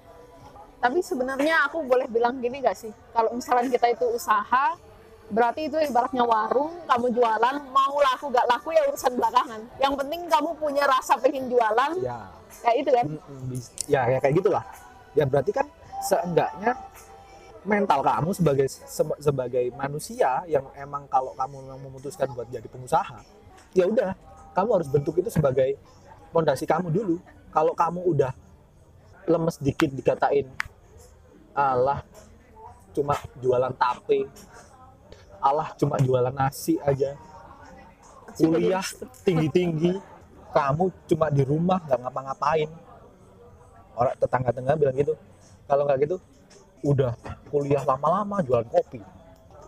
Tapi 0.78 1.02
sebenarnya 1.02 1.68
aku 1.68 1.84
boleh 1.84 2.06
bilang 2.08 2.38
gini 2.38 2.62
gak 2.62 2.78
sih? 2.78 2.94
Kalau 3.12 3.34
misalnya 3.34 3.68
kita 3.68 3.92
itu 3.92 4.06
usaha 4.14 4.78
berarti 5.28 5.68
itu 5.68 5.76
ibaratnya 5.76 6.24
warung 6.24 6.72
kamu 6.88 7.12
jualan 7.12 7.56
mau 7.76 7.96
laku 8.00 8.32
gak 8.32 8.48
laku 8.48 8.72
ya 8.72 8.88
urusan 8.88 9.18
belakangan. 9.20 9.62
Yang 9.84 9.94
penting 10.00 10.22
kamu 10.32 10.50
punya 10.56 10.84
rasa 10.88 11.20
pengen 11.20 11.52
jualan 11.52 11.92
ya 12.00 12.37
kayak 12.64 12.78
itu 12.82 12.90
kan? 12.92 13.06
Ya 13.88 14.02
ya 14.08 14.18
kayak 14.20 14.36
gitulah. 14.40 14.64
Ya 15.14 15.24
berarti 15.26 15.52
kan 15.52 15.68
seenggaknya 16.04 16.72
mental 17.68 18.00
kamu 18.00 18.30
sebagai 18.32 18.68
se- 18.70 19.20
sebagai 19.20 19.66
manusia 19.76 20.46
yang 20.48 20.64
emang 20.78 21.04
kalau 21.12 21.36
kamu 21.36 21.68
memang 21.68 21.82
memutuskan 21.90 22.32
buat 22.32 22.48
jadi 22.48 22.64
pengusaha 22.70 23.20
ya 23.76 23.84
udah 23.84 24.16
kamu 24.56 24.70
harus 24.80 24.88
bentuk 24.88 25.20
itu 25.20 25.28
sebagai 25.28 25.76
pondasi 26.32 26.64
kamu 26.64 26.90
dulu. 26.90 27.18
Kalau 27.52 27.74
kamu 27.74 28.02
udah 28.14 28.32
lemes 29.28 29.60
dikit 29.60 29.92
dikatain 29.92 30.48
Allah 31.52 32.00
cuma 32.96 33.14
jualan 33.38 33.74
tape 33.76 34.26
Allah 35.38 35.70
cuma 35.76 36.00
jualan 36.00 36.32
nasi 36.32 36.80
aja 36.82 37.14
kuliah 38.38 38.86
tinggi-tinggi 39.22 39.94
kamu 40.54 40.92
cuma 41.10 41.28
di 41.32 41.44
rumah 41.44 41.80
nggak 41.84 42.00
ngapa-ngapain. 42.04 42.70
Orang 43.98 44.14
tetangga-tetangga 44.22 44.78
bilang 44.78 44.96
gitu. 44.96 45.14
Kalau 45.68 45.84
nggak 45.84 46.00
gitu 46.06 46.18
udah 46.86 47.14
kuliah 47.50 47.82
lama-lama 47.84 48.40
jualan 48.46 48.68
kopi. 48.70 49.02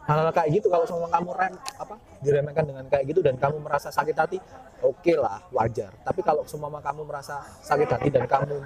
Hal-hal 0.09 0.33
kayak 0.33 0.49
gitu 0.57 0.67
kalau 0.73 0.85
semua 0.89 1.05
kamu 1.05 1.29
rem 1.37 1.53
apa 1.77 1.95
diremehkan 2.25 2.65
dengan 2.65 2.85
kayak 2.89 3.05
gitu 3.13 3.21
dan 3.21 3.37
kamu 3.37 3.61
merasa 3.61 3.93
sakit 3.93 4.15
hati 4.17 4.37
oke 4.81 5.13
lah 5.13 5.37
wajar. 5.53 5.93
Tapi 6.01 6.21
kalau 6.25 6.41
semua 6.49 6.81
kamu 6.81 7.05
merasa 7.05 7.45
sakit 7.61 7.89
hati 7.89 8.09
dan 8.09 8.25
kamu 8.25 8.57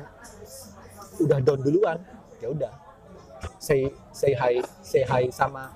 udah 1.20 1.40
down 1.44 1.60
duluan 1.60 2.00
ya 2.40 2.48
udah. 2.48 2.72
Say 3.60 3.92
say 4.16 4.32
hi 4.32 4.64
say 4.80 5.04
hi 5.04 5.28
sama 5.36 5.68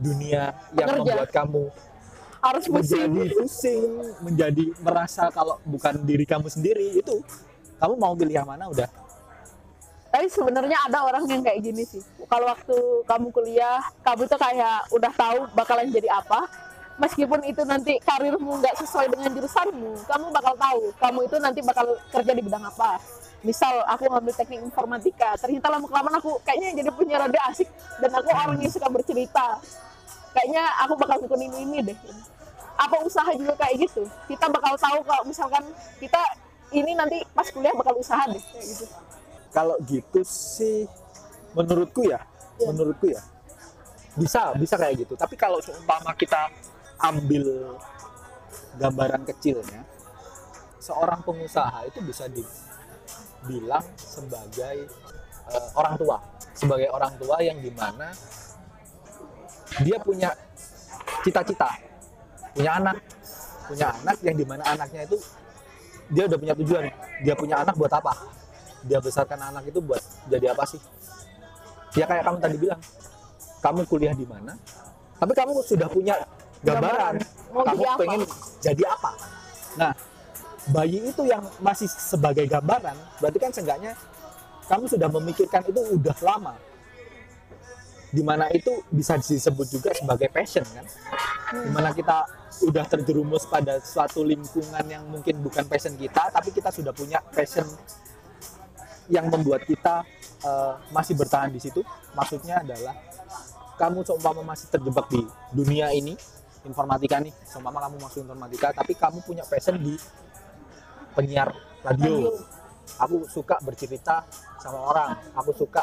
dunia 0.00 0.56
yang 0.80 0.88
Pekerja. 0.96 1.04
membuat 1.04 1.28
kamu 1.28 1.62
harus 2.42 2.64
pusing. 2.66 3.06
Menjadi 3.06 3.34
pusing, 3.38 3.90
menjadi 4.20 4.64
merasa 4.82 5.30
kalau 5.30 5.62
bukan 5.62 5.94
diri 6.02 6.26
kamu 6.26 6.50
sendiri 6.50 6.98
itu 6.98 7.22
kamu 7.78 7.94
mau 7.94 8.12
pilih 8.18 8.34
yang 8.34 8.48
mana 8.50 8.66
udah. 8.66 8.90
Tapi 10.12 10.28
sebenarnya 10.28 10.76
ada 10.90 11.08
orang 11.08 11.24
yang 11.24 11.40
kayak 11.40 11.64
gini 11.64 11.88
sih. 11.88 12.02
Kalau 12.28 12.44
waktu 12.44 12.76
kamu 13.08 13.32
kuliah 13.32 13.80
kamu 14.04 14.28
tuh 14.28 14.36
kayak 14.36 14.90
udah 14.92 15.12
tahu 15.14 15.38
bakalan 15.56 15.88
jadi 15.88 16.10
apa. 16.12 16.44
Meskipun 17.00 17.40
itu 17.48 17.64
nanti 17.64 17.96
karirmu 18.04 18.60
nggak 18.60 18.76
sesuai 18.84 19.08
dengan 19.08 19.32
jurusanmu 19.32 20.04
kamu 20.04 20.26
bakal 20.28 20.54
tahu 20.60 20.82
kamu 21.00 21.18
itu 21.24 21.36
nanti 21.40 21.60
bakal 21.64 21.86
kerja 22.12 22.32
di 22.36 22.42
bidang 22.44 22.68
apa. 22.68 23.00
Misal 23.40 23.80
aku 23.88 24.06
ngambil 24.12 24.34
teknik 24.36 24.60
informatika 24.60 25.34
ternyata 25.40 25.72
lama 25.72 25.88
kelamaan 25.88 26.20
aku 26.20 26.36
kayaknya 26.44 26.84
jadi 26.84 26.90
punya 26.92 27.16
rada 27.16 27.40
asik 27.48 27.66
dan 27.96 28.12
aku 28.12 28.28
orang 28.28 28.60
yang 28.60 28.70
suka 28.70 28.92
bercerita 28.92 29.58
kayaknya 30.32 30.64
aku 30.84 30.94
bakal 30.98 31.16
tekunin 31.22 31.52
ini 31.54 31.78
deh. 31.92 31.98
Apa 32.76 33.04
usaha 33.04 33.30
juga 33.36 33.54
kayak 33.56 33.88
gitu. 33.88 34.02
Kita 34.26 34.48
bakal 34.48 34.74
tahu 34.80 34.98
kalau 35.04 35.22
misalkan 35.28 35.64
kita 36.00 36.20
ini 36.72 36.96
nanti 36.96 37.20
pas 37.36 37.46
kuliah 37.52 37.72
bakal 37.76 37.94
usaha 38.00 38.24
deh 38.28 38.40
kayak 38.40 38.66
gitu. 38.66 38.86
Kalau 39.52 39.76
gitu 39.84 40.20
sih 40.24 40.88
menurutku 41.52 42.08
ya 42.08 42.20
Iya. 42.62 42.68
menurutku 42.72 43.06
ya 43.10 43.22
bisa 44.12 44.52
bisa 44.60 44.76
kayak 44.76 45.04
gitu. 45.04 45.14
Tapi 45.16 45.34
kalau 45.40 45.56
seumpama 45.64 46.12
kita 46.12 46.52
ambil 47.00 47.76
gambaran 48.76 49.24
kecilnya 49.24 49.82
seorang 50.76 51.24
pengusaha 51.24 51.88
itu 51.88 51.98
bisa 52.04 52.28
dibilang 52.28 53.84
sebagai 53.96 54.88
eh, 55.48 55.68
orang 55.76 55.94
tua. 55.96 56.18
Sebagai 56.52 56.92
orang 56.92 57.16
tua 57.16 57.40
yang 57.40 57.58
di 57.58 57.72
mana 57.72 58.12
dia 59.80 59.96
punya 60.02 60.30
cita-cita 61.24 61.92
punya 62.52 62.72
anak. 62.78 62.96
Punya 63.62 63.86
anak 63.88 64.16
yang 64.20 64.36
di 64.36 64.44
mana 64.44 64.62
anaknya 64.68 65.00
itu 65.08 65.16
dia 66.12 66.28
udah 66.28 66.38
punya 66.38 66.54
tujuan. 66.60 66.82
Dia 67.24 67.34
punya 67.34 67.56
anak 67.64 67.74
buat 67.78 67.92
apa? 67.92 68.12
Dia 68.84 68.98
besarkan 69.00 69.40
anak 69.40 69.64
itu 69.70 69.80
buat 69.80 70.02
jadi 70.28 70.52
apa 70.52 70.64
sih? 70.68 70.80
Ya 71.96 72.04
kayak 72.08 72.24
kamu 72.28 72.38
tadi 72.40 72.56
bilang 72.60 72.80
kamu 73.64 73.80
kuliah 73.88 74.14
di 74.16 74.26
mana? 74.28 74.52
Tapi 75.16 75.32
kamu 75.32 75.62
sudah 75.62 75.88
punya 75.88 76.18
gambaran 76.66 77.14
Mau 77.54 77.62
kamu 77.62 77.78
jadi 77.78 77.86
apa? 77.86 78.00
pengen 78.00 78.20
jadi 78.58 78.82
apa? 78.90 79.10
Nah 79.78 79.92
bayi 80.62 80.98
itu 81.10 81.22
yang 81.26 81.42
masih 81.58 81.90
sebagai 81.90 82.46
gambaran 82.46 82.94
berarti 83.18 83.38
kan 83.42 83.50
seenggaknya 83.50 83.98
kamu 84.70 84.86
sudah 84.86 85.08
memikirkan 85.10 85.62
itu 85.66 85.80
udah 85.98 86.16
lama 86.22 86.54
di 88.12 88.20
mana 88.20 88.52
itu 88.52 88.84
bisa 88.92 89.16
disebut 89.16 89.72
juga 89.72 89.90
sebagai 89.96 90.28
passion 90.28 90.68
kan? 90.68 90.84
Di 91.56 91.70
mana 91.72 91.96
kita 91.96 92.28
udah 92.68 92.84
terjerumus 92.84 93.48
pada 93.48 93.80
suatu 93.80 94.20
lingkungan 94.20 94.84
yang 94.84 95.08
mungkin 95.08 95.40
bukan 95.40 95.64
passion 95.64 95.96
kita 95.96 96.28
tapi 96.28 96.52
kita 96.52 96.68
sudah 96.68 96.92
punya 96.92 97.24
passion 97.32 97.64
yang 99.08 99.32
membuat 99.32 99.64
kita 99.64 100.04
eh, 100.44 100.74
masih 100.92 101.16
bertahan 101.16 101.48
di 101.48 101.58
situ. 101.58 101.80
Maksudnya 102.12 102.60
adalah 102.60 102.92
kamu 103.80 104.04
seumpama 104.04 104.44
masih 104.44 104.68
terjebak 104.68 105.08
di 105.08 105.24
dunia 105.56 105.88
ini 105.96 106.12
informatika 106.62 107.18
nih 107.18 107.34
seumpama 107.42 107.82
kamu 107.82 107.96
masuk 107.98 108.22
informatika 108.22 108.70
tapi 108.70 108.94
kamu 108.94 109.18
punya 109.26 109.42
passion 109.42 109.80
di 109.80 109.98
penyiar 111.16 111.50
radio, 111.82 112.30
Radio. 112.30 112.32
aku 113.00 113.16
suka 113.26 113.56
bercerita 113.64 114.22
sama 114.60 114.78
orang. 114.84 115.10
Aku 115.40 115.50
suka 115.56 115.82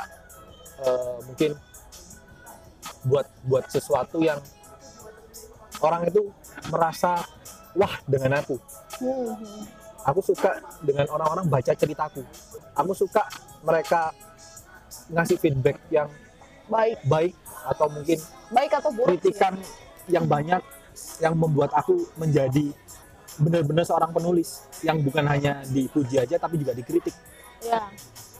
eh, 0.86 1.18
mungkin 1.26 1.58
buat 3.10 3.26
buat 3.50 3.66
sesuatu 3.68 4.22
yang 4.22 4.38
orang 5.82 6.08
itu 6.08 6.30
merasa 6.70 7.26
wah 7.74 7.94
dengan 8.06 8.40
aku. 8.40 8.56
Hmm, 9.02 9.34
aku 10.06 10.20
suka 10.22 10.62
dengan 10.86 11.10
orang-orang 11.10 11.50
baca 11.50 11.74
ceritaku. 11.74 12.22
Aku 12.78 12.92
suka 12.94 13.26
mereka 13.66 14.14
ngasih 15.10 15.38
feedback 15.42 15.78
yang 15.90 16.10
baik. 16.70 17.02
baik 17.10 17.34
atau 17.60 17.88
mungkin 17.92 18.18
baik 18.54 18.72
atau 18.78 18.90
buruk 18.94 19.20
kritikan 19.20 19.58
yang 20.08 20.26
banyak 20.26 20.62
yang 21.20 21.36
membuat 21.36 21.74
aku 21.76 22.08
menjadi 22.16 22.72
benar-benar 23.40 23.88
seorang 23.88 24.12
penulis 24.12 24.68
yang 24.84 25.00
bukan 25.00 25.24
hanya 25.28 25.64
dipuji 25.70 26.20
aja 26.20 26.36
tapi 26.40 26.60
juga 26.60 26.76
dikritik. 26.76 27.16
Ya 27.64 27.88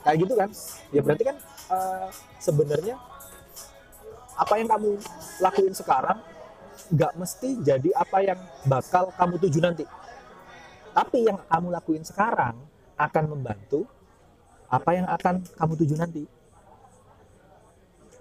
kayak 0.04 0.16
gitu 0.24 0.34
kan? 0.36 0.50
Ya 0.94 1.00
berarti 1.04 1.24
kan 1.24 1.36
eh, 1.72 2.08
sebenarnya 2.40 2.96
apa 4.40 4.54
yang 4.56 4.68
kamu 4.72 4.96
lakuin 5.44 5.74
sekarang 5.76 6.18
nggak 6.88 7.12
mesti 7.12 7.60
jadi 7.60 7.90
apa 7.92 8.18
yang 8.24 8.40
bakal 8.64 9.12
kamu 9.12 9.36
tuju 9.36 9.60
nanti. 9.60 9.84
Tapi 10.90 11.28
yang 11.28 11.38
kamu 11.44 11.68
lakuin 11.70 12.02
sekarang 12.02 12.56
akan 12.96 13.24
membantu 13.28 13.84
apa 14.72 14.90
yang 14.96 15.06
akan 15.06 15.44
kamu 15.44 15.72
tuju 15.76 15.94
nanti. 16.00 16.24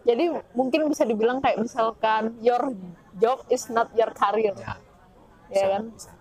Jadi 0.03 0.25
mungkin 0.51 0.91
bisa 0.91 1.07
dibilang 1.07 1.39
kayak 1.39 1.63
misalkan 1.63 2.35
your 2.43 2.75
job 3.15 3.39
is 3.47 3.67
not 3.71 3.87
your 3.95 4.11
career. 4.11 4.53
Ya. 4.59 4.75
Ya 5.49 5.65
kan? 5.77 5.89
bisa. 5.89 6.13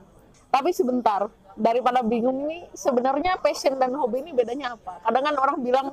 tapi 0.48 0.72
sebentar 0.72 1.28
daripada 1.52 2.00
bingung 2.00 2.48
ini 2.48 2.64
sebenarnya 2.72 3.36
passion 3.44 3.76
dan 3.76 3.92
hobi 3.92 4.24
ini 4.24 4.32
bedanya 4.32 4.72
apa? 4.72 5.04
Kadang 5.04 5.24
kan 5.28 5.36
orang 5.36 5.58
bilang 5.60 5.86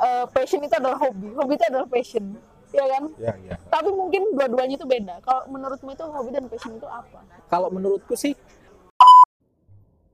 eh, 0.00 0.26
passion 0.32 0.58
itu 0.58 0.74
adalah 0.74 0.98
hobi 0.98 1.30
hobi 1.38 1.52
itu 1.54 1.64
adalah 1.70 1.86
passion 1.86 2.34
ya 2.74 2.84
kan 2.90 3.04
ya 3.22 3.32
ya 3.46 3.54
tapi 3.70 3.88
mungkin 3.94 4.34
dua-duanya 4.34 4.74
itu 4.74 4.86
beda 4.86 5.22
kalau 5.22 5.46
menurutmu 5.46 5.94
itu 5.94 6.04
hobi 6.04 6.30
dan 6.34 6.44
passion 6.50 6.74
itu 6.74 6.88
apa 6.90 7.22
kalau 7.46 7.70
menurutku 7.70 8.18
sih 8.18 8.34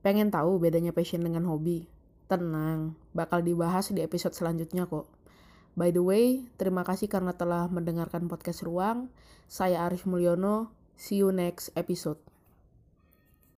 Pengen 0.01 0.33
tahu 0.33 0.57
bedanya 0.57 0.89
passion 0.89 1.21
dengan 1.21 1.45
hobi? 1.45 1.85
Tenang, 2.25 2.97
bakal 3.13 3.45
dibahas 3.45 3.93
di 3.93 4.01
episode 4.01 4.33
selanjutnya 4.33 4.89
kok. 4.89 5.05
By 5.77 5.93
the 5.93 6.01
way, 6.01 6.49
terima 6.57 6.81
kasih 6.81 7.05
karena 7.05 7.37
telah 7.37 7.69
mendengarkan 7.69 8.25
podcast 8.25 8.65
Ruang. 8.65 9.13
Saya 9.45 9.85
Arif 9.85 10.09
Mulyono. 10.09 10.73
See 10.97 11.21
you 11.21 11.29
next 11.29 11.69
episode. 11.77 12.30